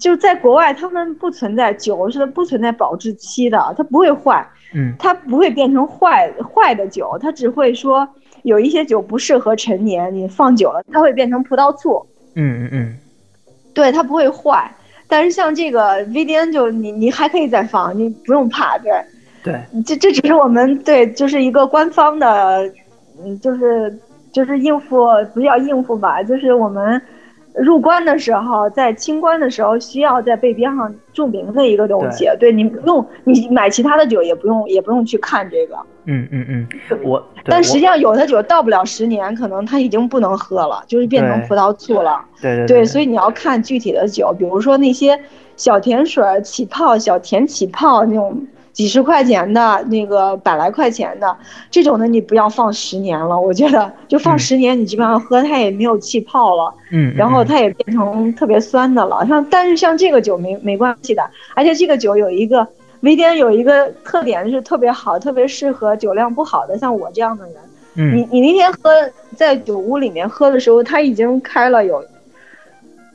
[0.00, 8.08] 就在国外，他们不存在酒是不存在保质期的，它不会坏，嗯，它不会变成坏坏的酒，它只会说。
[8.46, 12.06] 有一些酒不适合陈年，你放久了它会变成葡萄醋。
[12.34, 12.96] 嗯嗯嗯，
[13.74, 14.72] 对，它不会坏。
[15.08, 18.78] 但是像这个 VDN 就你你还可以再放，你不用怕。
[18.78, 18.92] 对
[19.42, 22.72] 对，这这只是我们对就是一个官方的，
[23.22, 23.98] 嗯，就是
[24.32, 27.02] 就是应付，不叫应付吧，就是我们。
[27.56, 32.28] 入关的时候，在清关的时候，需要在背边上注明的一个东西。
[32.38, 35.76] 对你不用，你买其他的酒也不用，也不用去看这个。
[36.04, 36.68] 嗯嗯嗯，
[37.02, 37.24] 我。
[37.44, 42.24] 但实际上，有的酒到不了十年，可能它已经不能喝了，就是变成葡萄醋了。
[42.40, 42.84] 对对对。
[42.84, 45.18] 所以你要看具体的酒，比如说那些
[45.56, 48.46] 小甜水起泡、小甜起泡那种。
[48.76, 51.34] 几十块钱的那个百来块钱的
[51.70, 53.40] 这种的，你不要放十年了。
[53.40, 59.24] 我觉得就放十年，你基本上喝它也没有气泡了，嗯，然后它也变成特别酸的了。
[59.26, 61.22] 像但是像这个酒没没关系的，
[61.54, 62.68] 而且这个酒有一个
[63.00, 67.54] 维典有一个特点是特别好，特别适合酒量不好的像我这样的人。
[67.94, 68.90] 嗯，你你那天喝
[69.34, 72.04] 在酒屋里面喝的时候，它已经开了有，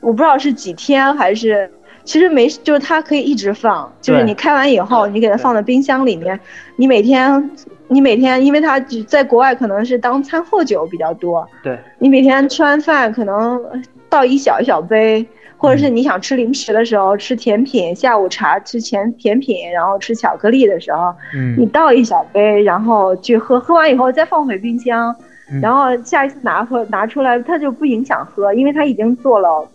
[0.00, 1.70] 我不知道是几天还是。
[2.04, 6.38] 其实没，就是它可以一直放，就是你开完以后，你给它放在冰箱里面，
[6.76, 7.50] 你每天，
[7.88, 13.60] 你每天，因为它在国外可能是当餐后酒比较多，对，你每天吃完饭可能
[14.08, 15.24] 倒一小一小杯，
[15.56, 25.14] 或者是你想吃零食的时候，吃甜品，下午茶吃甜甜品，然后吃巧克力的时候，嗯，你倒一小杯，然后去喝，喝完以后再放回冰箱，
[25.62, 29.68] 然后下一次拿回拿出来，它就不影响喝，因为它已经做了。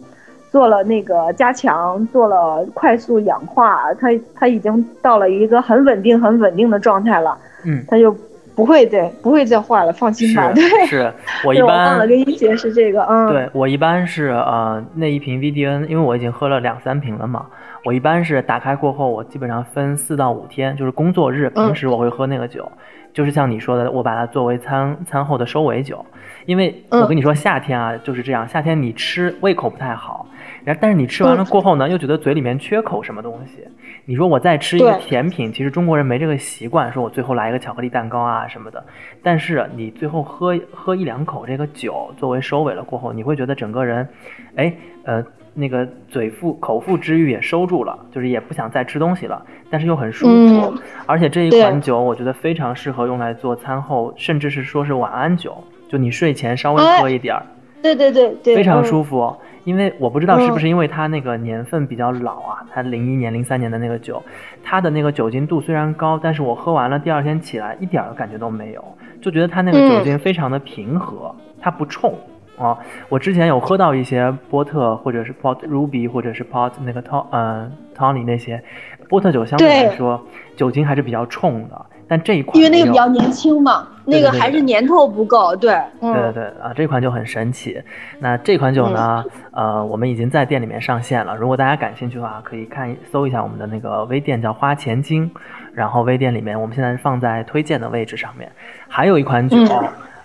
[0.58, 7.38] 做了那个加强，做了快速氧化，它它已经到了一个很稳定、很稳定的状态了。
[7.64, 8.12] 嗯，它就
[8.56, 10.52] 不会对，不会再坏了，放心吧。
[10.56, 11.14] 对，是。
[11.46, 17.46] 我一般忘了跟你解释这个，嗯，对我一般是呃那一瓶 VDN，因为我已经喝了两三瓶了嘛，
[17.86, 22.68] 我一般是打开过后，我基本上分四到五天，就是工作日，平时我会喝那个酒，
[23.14, 26.04] 就是像你说的，我把它作为餐餐后的收尾酒，
[26.48, 30.26] 因为我跟你说夏天啊就是这样，夏天你吃胃口不太好。
[30.64, 33.66] 然后，但是你吃完了过后呢，又觉得嘴里面缺口什么东西。
[34.06, 38.82] 你说我再吃一个甜品，其实中国人没这个习惯，说我最后来一个巧克力蛋糕啊什么的。
[39.22, 44.08] 但是你最后喝喝一两口这个酒作为收尾了过后，你会觉得整个人，
[44.56, 45.22] 哎，呃，
[45.54, 50.74] 那个嘴腹口腹之欲也收住了，就是也不想再吃东西了，但是又很舒服。
[51.06, 57.44] 而且这一款酒我觉得非常适合用来做餐后，甚至是说是晚安酒，就你睡前稍微喝一点儿。
[57.82, 59.36] 对对对对，非常舒服。
[59.64, 64.24] 因为我不知道是不是因为它那个年份比较老啊，它零一年、零三年的那个酒，
[64.64, 68.84] 它的那个酒精度虽然高，但是我喝完了第二天起来一点儿感觉都没有，
[69.22, 72.14] 就觉得它那个酒精非常的平和，它不冲
[72.58, 72.78] 啊。
[73.10, 78.64] 我之前有喝到一些波特或者是 Port Ruby 或者是 Port 那个 Ton 嗯 Tony 那些
[79.10, 81.86] 波特酒，相对来说酒精还是比较冲的。
[82.08, 87.82] 但这一款因为那个比较年轻嘛，那个还是年头不够，对，对对对啊，这款就很神奇。
[88.20, 91.36] 那这款酒呢，呃，我们已经在店里面上线了。
[91.36, 95.30] 如果大家感兴趣的话，可以看搜一下我们的那个微店，叫花钱精。
[95.74, 98.52] 然后微店里面，我们现在是放在推荐的位置上面。
[98.88, 99.58] 还有一款酒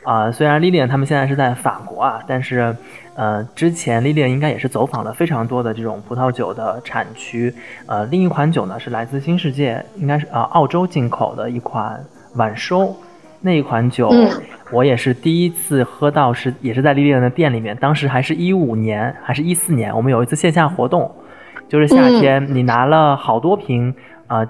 [0.03, 2.75] 啊，虽然 Lilian 他们现在是在法国啊，但是
[3.15, 7.55] 呃，之前 Lilian 应该也是走访了非常多的这种葡萄酒的产区。
[7.87, 12.05] 呃，另一款酒呢是来自新世界，应该是呃澳洲进口的一款
[12.37, 12.95] 晚收。
[13.41, 14.11] 那一款酒，
[14.71, 21.11] 我也是第一次喝到，是也是在 Lilian 的店里面，当时还是一五年还是一四年，我们有一次线下活动，
[21.69, 23.95] 就是夏天，你拿了好多瓶
[24.27, 24.47] 啊。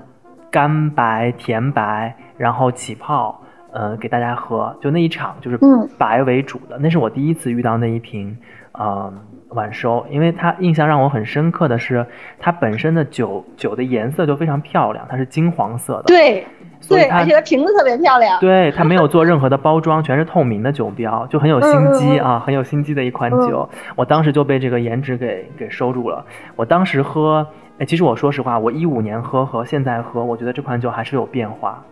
[0.53, 3.41] 干白、甜白，然后起泡，
[3.73, 4.75] 呃，给大家喝。
[4.81, 5.59] 就那一场，就是
[5.99, 6.79] 白为主的。
[6.79, 8.37] 那是我第一次遇到那一瓶，
[8.73, 9.13] 呃，
[9.49, 10.07] 晚收。
[10.11, 12.07] 因为它印象让我很深刻的是，
[12.39, 16.05] 它本身的酒酒的颜色就非常漂亮，它是金黄色的。
[16.05, 16.47] 对，
[16.89, 18.39] 对，而且它瓶子特别漂亮。
[18.41, 23.69] 对，它没有做任何的包装，全是透明的酒标，就很有心机啊，很有心机的一款酒。
[23.97, 26.25] 我当时就被这个颜值给给收住了。
[26.57, 27.47] 我当时喝。
[27.79, 31.83] 哎，其实我说实话，我一五年喝和现在喝，我觉得这款酒还是有变化，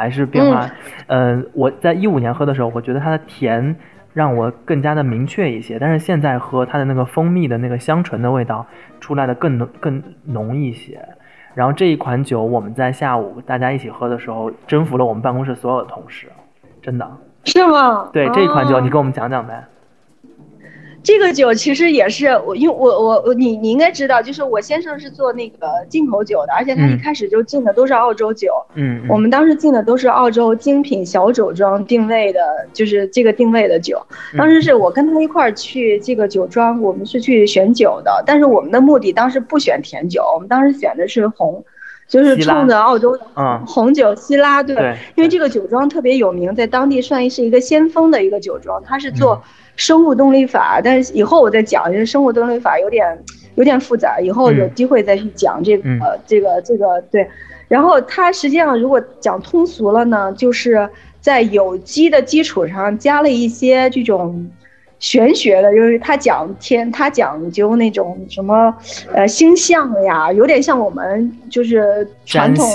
[0.00, 0.66] 还是变化。
[1.08, 3.76] 嗯，我在一五年喝的时候，我觉得它的甜
[4.14, 8.64] 让我更加的明确一些，但是现在喝它的那个蜂蜜的那个香醇的味道
[8.98, 10.98] 出来的更浓更浓一些。
[11.54, 16.28] 然后这一款酒我们在下午大家一起喝的时候，征服了我们办公室所有的同事，
[16.80, 17.06] 真的
[17.44, 18.08] 是吗？
[18.12, 19.62] 对这一款酒，你给我们讲讲呗。
[21.02, 28.52] 这个酒其实也是我，因为我我我你你应该知道，就是我先生是做那个进口酒的，而且他一开始就进的都是澳洲酒。
[28.74, 32.40] 嗯，我们当时进的都是澳洲精品小酒庄定位的，
[32.74, 34.00] 就是这个定位的酒。
[34.36, 41.64] 当时是我跟他一块儿去这个酒庄，我们是去选酒的，但是我们的目的当时不选甜酒，我们当时选的是红，
[42.08, 43.24] 就是冲着澳洲的
[43.66, 44.76] 红酒希拉对，
[45.14, 49.42] 因为这个酒庄特别有名，在当地算是一个先锋的一个酒庄，它是做。
[49.80, 53.18] 生物动力法，但是以后我再讲，因为生物动力法有点
[53.54, 57.26] 有点复杂，以后有机会再去讲这个这个这个对。
[57.66, 60.86] 然后它实际上如果讲通俗了呢，就是
[61.18, 64.50] 在有机的基础上加了一些这种。
[65.00, 68.72] 玄学的，就是他讲天，他讲究那种什么，
[69.14, 72.68] 呃，星象呀，有点像我们就是传统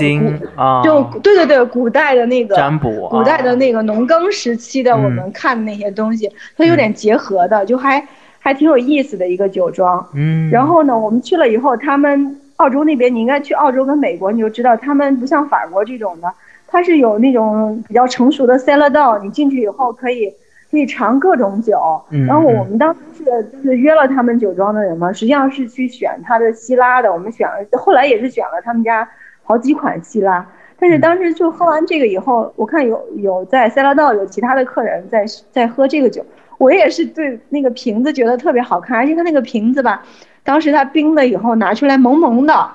[0.55, 8.03] 啊，就对对对，古代的那个占卜，古代的那个农耕时期的我们看的那些东西，它有点结合的，就还
[8.39, 10.03] 还挺有意思的一个酒庄。
[10.15, 16.33] 嗯，然后呢，我们去了以后，他们澳洲那边，你应该去澳洲跟美国，你就知道他们不像法国这种的，
[16.67, 20.33] 它是有那种比较成熟的 cellar door，你进去以后可以。
[20.75, 21.79] 可以尝各种酒，
[22.27, 27.11] 然后我们当时是就是约了他们酒庄的人嘛，实际上是去选他的希拉的。
[27.11, 29.07] 我们选了，后来也是选了他们家
[29.41, 30.45] 好几款希拉。
[30.77, 36.25] 但是当时就喝完这个以后，我看有有在塞拉道有其他的客人在在喝这个酒，
[36.57, 40.03] 我也是对那个瓶子觉得特别好看，而且它那个瓶子吧，
[40.43, 42.69] 当时它冰了以后拿出来萌萌的，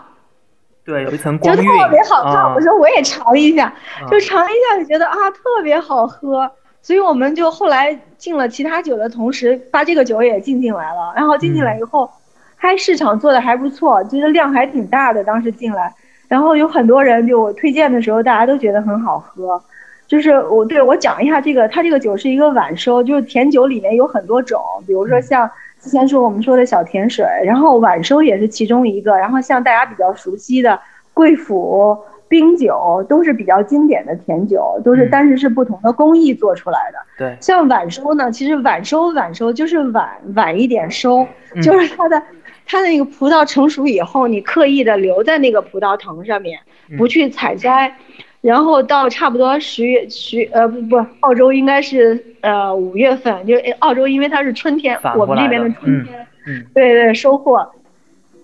[0.87, 2.55] 对，有一层光晕，就特别好看。
[2.55, 3.71] 我说我也尝一下，
[4.11, 6.51] 就尝一下就觉得啊特别好喝。
[6.83, 11.13] 所以我们就后来进了其他酒的同时，把这个酒也进进来了。
[11.15, 12.11] 然后进进来以后，
[12.57, 15.23] 还市场做的还不错，就是量还挺大的。
[15.23, 15.93] 当时进来，
[16.27, 19.63] 然后有很多人就我推荐的时候，大家都觉得很好喝。
[20.09, 25.49] 就是我对我讲一下这个，它这个酒是一个晚收，就是甜酒里面有很多种，比如说像
[25.81, 29.17] 之前说我们说的小甜水，然后晚收也是其中一个。
[29.17, 30.81] 然后像大家比较熟悉的
[31.13, 31.97] 贵府。
[32.31, 36.99] 冰酒都是比较经典的甜酒，都是但是是不同的工艺做出来的。
[37.19, 41.27] 对，像晚收呢，其实晚收晚收就是晚晚一点收，
[41.61, 42.23] 就是它的
[42.65, 46.61] 它的那个葡萄成熟以后，你刻意的留在那个葡萄藤上面，
[46.97, 47.93] 不去采摘，
[48.41, 57.69] 然后到差不多十月十呃不不，澳洲应该是呃五月份，就澳洲因为它是春天，我们这边的春天，嗯，对对收获，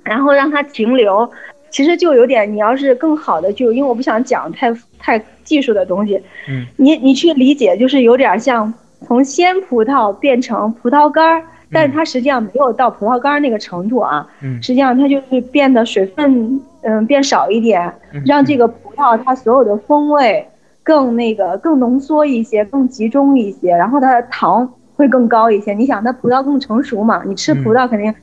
[0.02, 1.30] 然后让它停留。
[1.70, 8.72] 其实就有点，你要是更好的，就因为我不想讲太太技术的东西，嗯，你你去理解，就是有点像
[9.06, 17.92] 从鲜葡萄变成葡萄干儿，但是它实际上没有到葡萄干儿那个程度啊，嗯，实际上它就是变得水分嗯变少一点，
[18.24, 20.46] 让这个葡萄它所有的风味
[20.82, 25.74] 更那个更浓缩一些，更集中一些，然后它的糖会更高一些。
[25.74, 28.14] 你想它葡萄更成熟嘛，你吃葡萄肯定。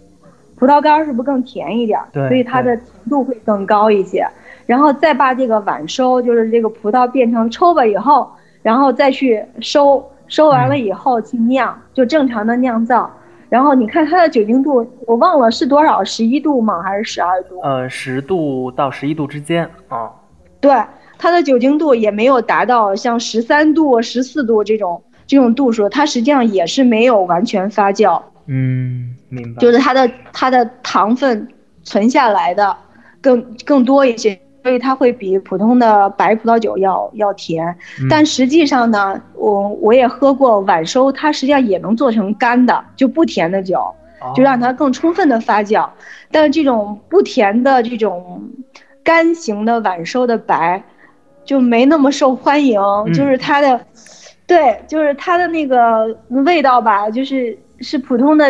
[0.56, 1.99] 葡萄干是不是更甜一点？
[2.12, 4.28] 对，所以它的甜度会更高一些。
[4.66, 8.30] 然后再把这个晚收，就是这个葡萄变成抽吧以后，
[8.62, 13.12] 然后再去收，收完了以后去酿，就正常的酿造。
[13.49, 16.82] 然后你看它的酒精度，我忘了是多少，十一度吗？
[16.82, 17.60] 还是十二度？
[17.62, 20.12] 呃，十度到十一度之间啊。
[20.60, 20.74] 对。
[21.16, 28.22] 它的酒精度也没有达到像十三度、十四度这种这种度数，它实际上也是没有完全发酵。
[28.48, 29.60] 嗯，明白。
[29.60, 31.48] 就是它的它的糖分
[31.84, 32.76] 存下来的
[33.22, 37.76] 更更多一些，所以它会比普通的白葡萄酒要要甜。
[38.10, 43.82] 但实际上呢，我我也喝过晚收，它实际上也能做成干的，就不甜的酒，
[44.36, 45.89] 就让它更充分的发酵。
[46.32, 48.41] 但这种不甜的这种
[49.04, 50.82] 干型的晚收的白，
[51.46, 52.82] 就没那么受欢迎。
[53.14, 53.86] 就是它的，
[54.48, 58.45] 对，就是它的那个味道吧，就是是普通的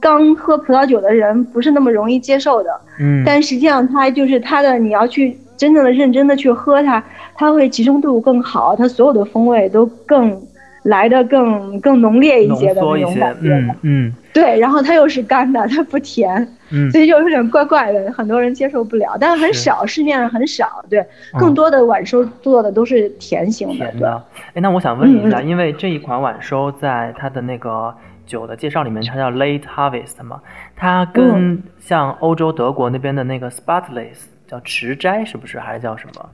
[0.00, 2.70] 刚喝葡萄酒的人不是那么容易接受的。
[2.98, 7.02] 嗯，但实际上它就是它的，你要去真正的认真的去喝它，
[7.34, 10.40] 它会集中度更好，它所有的风味都更。
[10.84, 16.34] 来的更更浓烈一些的那种感觉，嗯嗯，对，然后它又是干的，它不甜，
[16.70, 21.04] 嗯，所以就有点怪怪的，很多人接受不了，但是很少，市面上很少，对，
[21.38, 24.24] 更多的晚收做的都是甜型的，甜的。
[24.54, 27.94] 哎，那我想问一下，因为这一款晚收在它的那个
[28.30, 30.40] 酒的介绍里面，它叫 Late Harvest 嘛，
[30.76, 36.30] 它跟像欧洲德国那边的那个 Spartless 叫迟摘，是不是还是叫什么？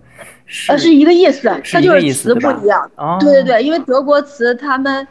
[0.68, 2.90] 呃，是一个意思，它就是词不一样。
[3.18, 5.06] 对对对，因为德国词他们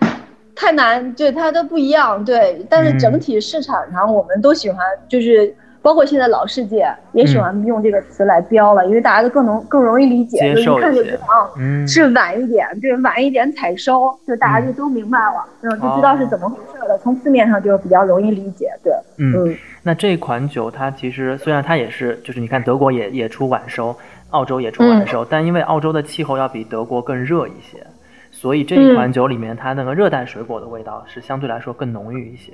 [0.55, 2.23] 太难，对它都不一样。
[2.23, 4.79] 对，但是整体市场上我们都喜欢，
[5.09, 5.55] 就是
[5.85, 16.97] 包括现在老世界也喜欢用这个词来标了，因为大家都更能更容易理解，就一看就知道啊，是晚一点，对，晚一点采收，就大家就都明白了，嗯，就知道是怎么回事了。
[16.97, 19.55] 从字面上就比较容易理解，对，嗯。
[19.83, 23.95] 那这款酒它其实虽然它也是，就是你看德国也也出晚收。
[24.31, 27.85] 澳洲也出晚收，但因为澳洲的气候要比德国更热一些，
[28.31, 32.51] 所以这一款酒里面它那个热带水果的味道是相对来说更浓郁一些。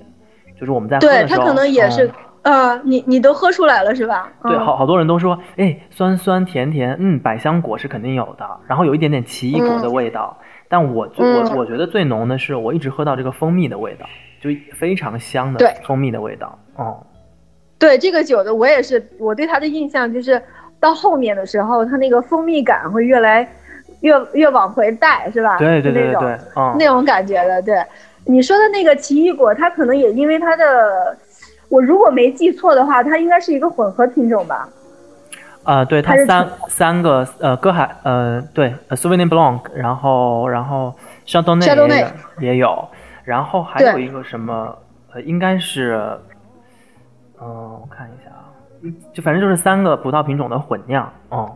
[0.60, 2.12] 就是我们在喝的时候，对它可能也是，
[2.44, 4.32] 呃，你你都喝出来了是吧？
[4.44, 10.38] 对，好好多人都说，哎，酸酸甜甜，嗯，百香果是肯定有的，然后有一点点奇异果的味道。
[10.68, 14.06] 但我我我觉得最浓的是，我一直喝到这个蜂蜜的味道，
[14.40, 16.58] 就非常香的蜂蜜的味道。
[16.76, 17.06] 哦，
[17.78, 20.42] 对这个酒的我也是，我对它的印象就是。
[20.82, 23.48] 到后面的时候，它那个蜂蜜感会越来
[24.00, 25.56] 越越往回带，是吧？
[25.60, 26.40] 对对对对，
[26.76, 27.62] 那种感觉的。
[27.62, 27.76] 对，
[28.26, 31.16] 你说的那个奇异果，它可能也因为它的，
[31.72, 34.68] 我如果没记错的话，它应该是一个混合品种吧？
[35.64, 40.94] 啊，对，它三三个呃，歌海呃，对，Sauvignon Blanc，然后然后
[41.26, 41.66] 香东内
[42.40, 42.88] 也有，
[43.24, 44.76] 然后还有一个什么
[45.14, 46.20] 呃，应该是，
[47.40, 48.52] 嗯，我看一下啊。
[49.14, 51.56] 就反正就是三个葡萄品种的混酿，哦，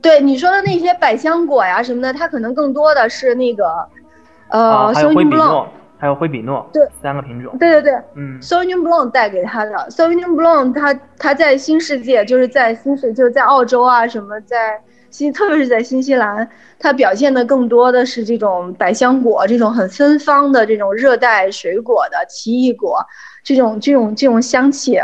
[0.00, 3.86] 对你说的那些百香果呀什么的，它可能更多的是那个，
[4.48, 5.68] 呃，还有灰比诺，
[6.00, 14.80] 还有灰比诺，对，三个品种，对对对，嗯，Sauvignon Blanc 带给他的，Sauvignon Blanc 它它在新世界，就是在新世，就是在澳洲啊什么，在
[15.10, 16.48] 新，特别是在新西兰，
[16.78, 22.98] 它表现的更多的是这种百香果，这种很芬芳的这种热带水果的奇异果，
[23.44, 24.98] 这种这种这种香气。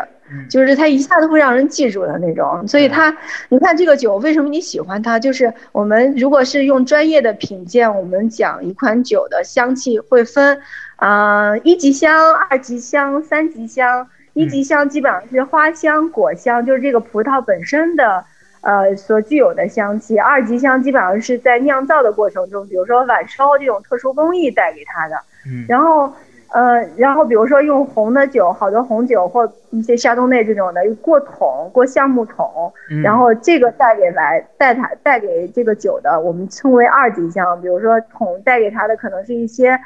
[0.51, 3.17] 就是它一下子会让人记住的那种，所以它，
[3.49, 5.21] 你看这个酒为什么你喜欢它？
[5.21, 10.59] 就是我们如果是用专业的品鉴，我们讲一款酒的香气会分，
[10.97, 14.09] 啊，一级香、二级香、三级香。
[14.35, 18.25] 一级香基本上是花香、果香，就是这个葡萄本身的，
[18.61, 20.19] 呃，所具有的香气。
[20.19, 25.17] 二级香基本上是在酿造的过程中，比如说晚烧这种特殊工艺带给它的。
[25.47, 26.13] 嗯，然后。
[26.49, 32.73] 呃，然后比如说用红的酒，好多红酒或一些山东内这种的过桶过橡木桶，
[33.03, 37.61] 然后这个带给来带它带给这个酒的，我们称为二级香。
[37.61, 39.77] 比如说桶带给它的可能是一些，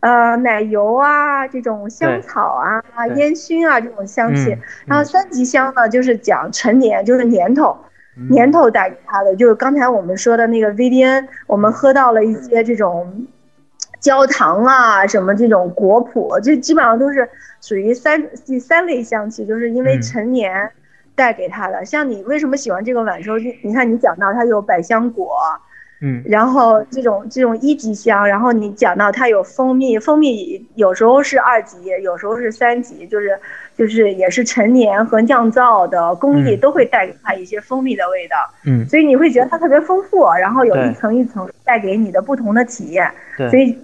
[0.00, 4.56] 呃，奶油啊这种香草啊烟熏啊这种香气。
[4.86, 7.76] 然后三级香呢，就是讲陈年，就是年头，
[8.30, 13.26] 年头带给他的，就是刚才我们说的那个 VDN，我们喝到了一些这种。
[14.00, 17.28] 焦糖啊，什么这种果脯，这基本上都是
[17.60, 20.70] 属于三第三类香气，就是因为陈年
[21.14, 21.84] 带给他的。
[21.84, 23.36] 像你为什么喜欢这个晚收？
[23.62, 25.36] 你看你讲到它有百香果，
[26.00, 33.38] 嗯，然后这种这种一级香，然后你讲到它有蜂蜜，蜂蜜有时候是二级，有时候是三级，就是。
[33.78, 38.36] 就是也是陈年和酿造的工艺都会带给它一些蜂蜜的味道，
[38.66, 43.74] 嗯，所以你会觉得它特别丰富，然后有一层一层带给你的不同的体验，对，所以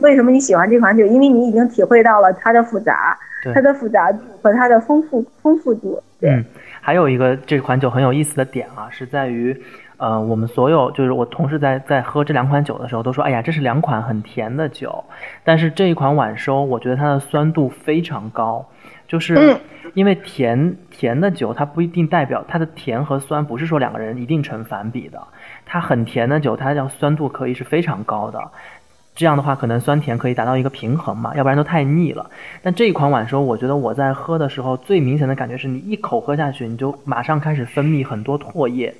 [0.00, 1.06] 为什么你喜欢这款酒？
[1.06, 3.16] 因为你已经体会到了它的复杂，
[3.54, 6.02] 它的复杂度和它的丰富丰富度。
[6.22, 6.44] 嗯，
[6.80, 9.56] 还有一个这款酒很有意思的点啊，是在于，
[9.98, 15.04] 呃，我们所有就是我同事在在喝这两款酒的时候都说，哎呀，这是两款很甜的酒。
[15.42, 18.66] 但是这一款晚收，我觉得它的酸度非常高，
[19.08, 19.56] 就是
[19.94, 25.22] 因为甜甜的酒，它不一定代表它的甜和酸不是说两个人一定成反比的。
[25.64, 28.50] 它很甜的酒，它要酸度可以是非常高的。
[29.14, 32.30] 这样的话，可能酸甜可以达到一个平衡嘛，要不然都太腻了。
[32.62, 38.94] 但这一款晚收，我觉得我在喝的时候最明显的感觉是你一口喝下去，你就马上开始分泌很多唾液。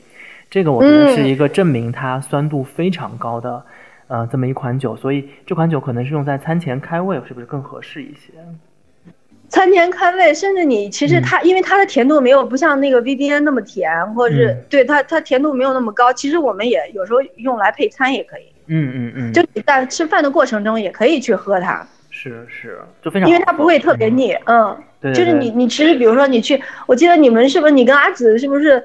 [0.50, 3.62] 这个我觉得是一个证明它酸度非常高的，
[4.08, 4.96] 呃，这么一款酒。
[4.96, 8.32] 所以这款酒可能是用在餐前开胃，是不是更合适一些？
[9.48, 16.12] 餐前开胃，甚至你其实它，因为它的甜度没有不像那个 VDN 那么甜，或者是对它它甜度没有那么高。
[16.12, 18.42] 其实我们也有时候用来配餐也可以。
[18.66, 28.82] 嗯嗯嗯，就你在吃饭的过程中也可以去喝它，是是，就非常，因为它不会特别腻，嗯，对，就是你你其实比如说你去，我记得你们是不是你跟阿紫是不是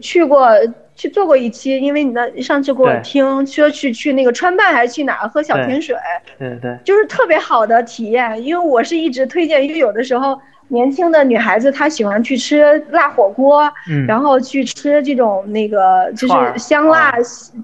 [0.00, 0.48] 去过
[0.94, 1.78] 去做过一期？
[1.78, 5.96] 因为你那上次给我听说去去那个川办还是去哪儿喝小甜水，
[6.38, 10.40] 对对，就是特别好的体验，因为我是一直推荐，因为有的时候。
[10.68, 13.70] 年轻的女孩子她喜欢去吃辣火锅，
[14.08, 17.12] 然后去吃这种那个就是香辣，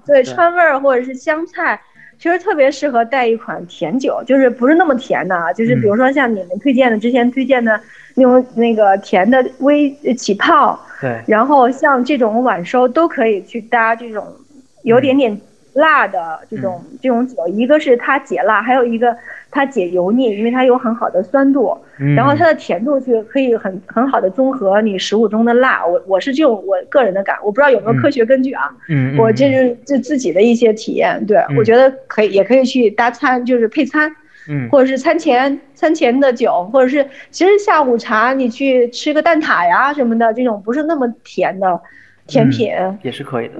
[0.05, 1.79] 对川味儿或者是湘菜，
[2.19, 7.79] 其实特别适合带一款甜酒，就是不是那么甜的啊，就是比如说像你们推荐的之前推荐的
[8.15, 14.27] 那种那个甜的微起泡，对，然后像这种晚收都可以去搭这种
[14.83, 15.39] 有点点
[15.73, 19.15] 辣的这种这种酒，一个是它解辣，还有一个。
[19.51, 21.75] 它解油腻，因为它有很好的酸度，
[22.15, 25.83] 然后它的甜度是可以很很好的综合你食物中的辣。
[25.83, 28.69] 我我是这种我个人的感，我不知道有没有科学根据啊。
[28.89, 31.19] 嗯，我这是这自己的一些体验。
[31.25, 34.15] 对，我觉得可以，也可以去搭餐，就是配餐，
[34.47, 41.81] 嗯，或者是餐前餐前的酒，或者是其实下午茶你去吃个蛋挞呀什么的，这种不是那么甜的
[42.27, 43.55] 甜品也是可以的。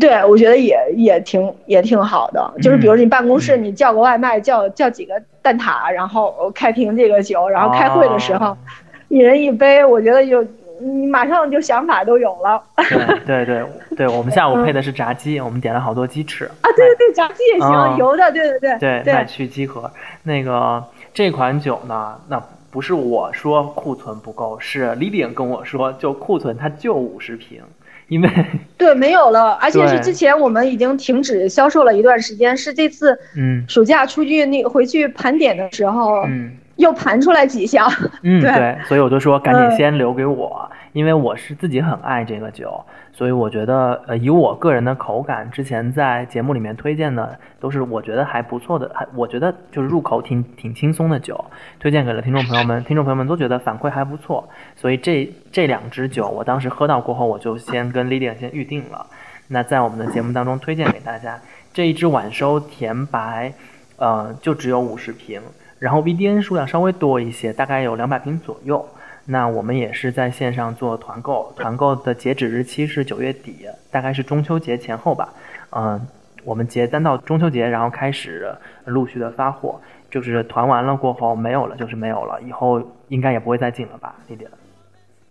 [0.00, 8.56] 对，我觉得也也挺也挺好的，就是比如你办公室，你叫个外卖，叫叫几个蛋挞，然后开瓶这个酒，然后开会的时候，
[9.08, 10.44] 一人一杯，我觉得就
[10.80, 12.60] 你马上就想法都有了。
[13.26, 13.64] 对对对
[13.96, 16.46] 对，我们下午配的是炸鸡，我们点了好多鸡翅。
[16.46, 19.02] 啊，对对对，炸鸡也行，油的，对对对。
[19.04, 19.88] 对，麦趣鸡盒。
[20.24, 20.82] 那个
[21.12, 27.62] 这款酒呢，那不是我说库存不够，是 Lilian 跟我说，就库存它就五十瓶。
[28.08, 28.28] 因为
[28.76, 33.64] 对没有了，而且是之前我们已经停止销售了一段时间，是这次嗯。
[33.68, 37.88] 暑假出去那回去盘点的时候，嗯又盘出来几箱，
[38.22, 42.84] 嗯对，所以我就说赶紧先留给我，因为我是自己很爱这个酒。
[43.16, 51.44] 所以我觉得，呃，以我个人的口感，之前在节目里面推荐的都是我觉得还不错的，还我觉得就是入口挺挺轻松的酒，
[51.78, 54.48] 推荐给了听众朋友们，听众朋友们都觉得反馈还不错。
[54.74, 59.06] 所以这这两支酒，我当时喝到过后，我就先跟 Lilian 先预定了。
[59.46, 61.38] 那在我们的节目当中推荐给大家，
[61.72, 63.52] 这一支晚收甜白，
[63.96, 65.40] 呃，就只有五十瓶，
[65.84, 68.88] 然后 VDN 数量稍微多一些，大概有两百瓶左右。
[69.26, 75.34] 那我们也是在线上做团购，团购的截止日期是九月底，大概是中秋节前后吧。
[75.76, 76.00] 嗯，
[76.42, 78.50] 我们结单到中秋节，然后开始
[78.86, 79.78] 陆续的发货，
[80.10, 84.46] 就是团完了过后没有了，就是没有了，以后应该也不会再进了吧，弟弟？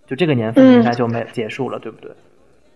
[0.06, 2.12] 就这个年份应该就没结束了，对不对？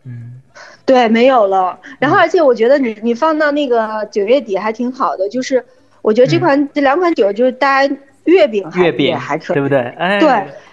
[0.06, 0.42] 嗯，
[0.84, 1.80] 对，没有了。
[2.00, 5.64] 然后而且我觉得你你放到那个九月底还挺好的，就是
[6.02, 7.86] 我觉得这款这两款酒就是搭
[8.26, 9.80] 月饼，月饼还可以，对不对？
[9.98, 10.30] 哎，对。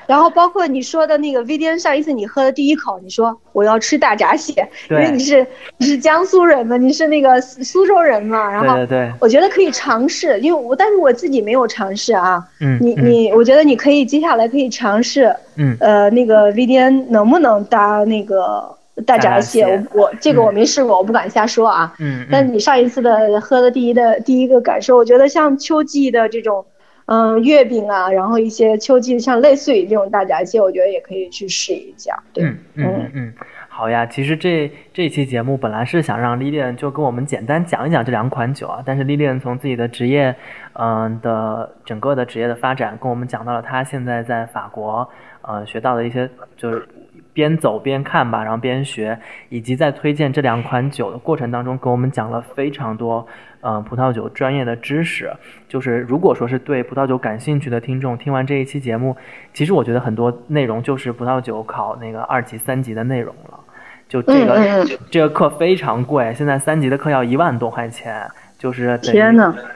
[0.07, 4.53] 然后包括你说的那个 V D N，上一次你喝的第一口，你说我要吃大闸蟹，
[4.91, 5.47] 因为你是
[5.79, 8.77] 你是江苏人嘛，你是那个苏州人嘛，然后
[9.19, 18.77] 我觉得可以尝试，因为我但是我自己没有尝试啊，嗯，你你我觉得你可以接下来可以尝试，嗯，呃，那个 V D N 能不能搭那个
[19.07, 19.65] 大闸蟹？
[19.93, 26.65] 我我这个我没试过，我不敢瞎说啊，嗯，但你上一次的喝的第一的第一个感受，我觉得像秋季的这种。
[27.07, 32.19] 嗯，月饼啊，然后一些秋季像类似于这种大闸蟹，我觉得也可以去试一下。
[32.37, 33.35] 嗯嗯嗯，
[33.69, 34.07] 好呀。
[34.07, 40.35] 其实这这期节目本来是想让 Lilian 就跟我们简单讲一讲这两款酒啊，但是 Lilian 从自己的职业，
[40.73, 45.07] 嗯的整个的职业的发展，跟我们讲到了他现在在法国，
[45.43, 46.27] 呃学到的一些
[46.57, 46.89] 就是。
[47.35, 49.19] 边走边看吧，然后边学，
[49.51, 53.27] 以及在推荐这两款酒的过程当中，给我们讲了非常多，
[53.61, 55.31] 嗯，葡萄酒专业的知识。
[55.69, 59.15] 就是如果说是对葡萄酒感兴趣的听众，听完这一期节目，
[59.53, 63.61] 其实我觉得很多内容就是葡萄酒考那个二级、三级的内容了。
[64.09, 68.25] 就这个这个课非常贵，现在三级的课要一万多块钱，
[68.57, 69.19] 就是等于，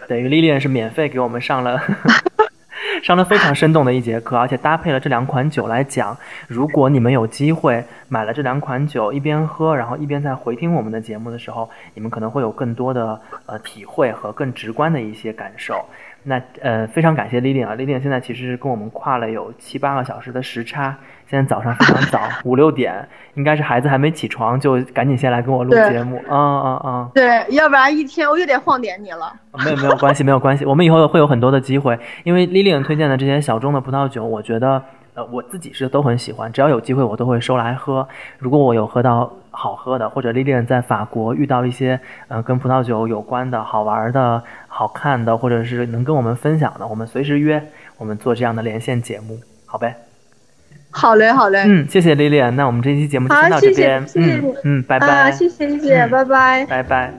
[0.07, 1.81] 等于 Lilian 是免费给我们上了。
[3.03, 6.17] 上了非常生动的一节课，而且搭配了这两款酒来讲。
[6.47, 15.85] 如果你们有机会买了这两款酒，一边喝，然后一边在回听我们的节目的时候，你们可能会有更多的呃体会和更直观的一些感受。
[16.25, 20.97] 那呃，非常感谢 Lilian 啊，Lilian 现在其实是跟我们跨了有七八个小时的时差。
[21.27, 26.23] 现在早上非常早， 五六点，应该是孩子还没起床，就赶紧先来跟我录节目。
[26.29, 27.11] 啊啊啊！
[27.15, 29.33] 对，要不然一天我又得晃点你了。
[29.65, 31.99] 没有没有关系，没有关系，我们以后会有很多的机会。
[32.25, 38.09] 因为 Lilian 推荐的这些小众的葡萄酒，我觉得呃我自己是都很喜欢，只要有机会我都会收来喝。
[38.39, 41.99] 如果我有喝到好喝的，或者 Lilian 在法国遇到一些
[42.29, 47.61] 呃跟葡萄酒有关的好玩的、好看的，或者是能跟我们分享的，我们随时约，
[47.97, 49.97] 我们做这样的连线节目，好呗。
[50.91, 51.65] 好嘞，好嘞。
[51.67, 52.41] 嗯，谢谢丽丽。
[52.53, 54.07] 那我们这期节目就到这边。
[54.15, 55.33] 嗯嗯，拜拜。
[55.33, 57.13] 谢谢谢谢，拜拜，拜拜。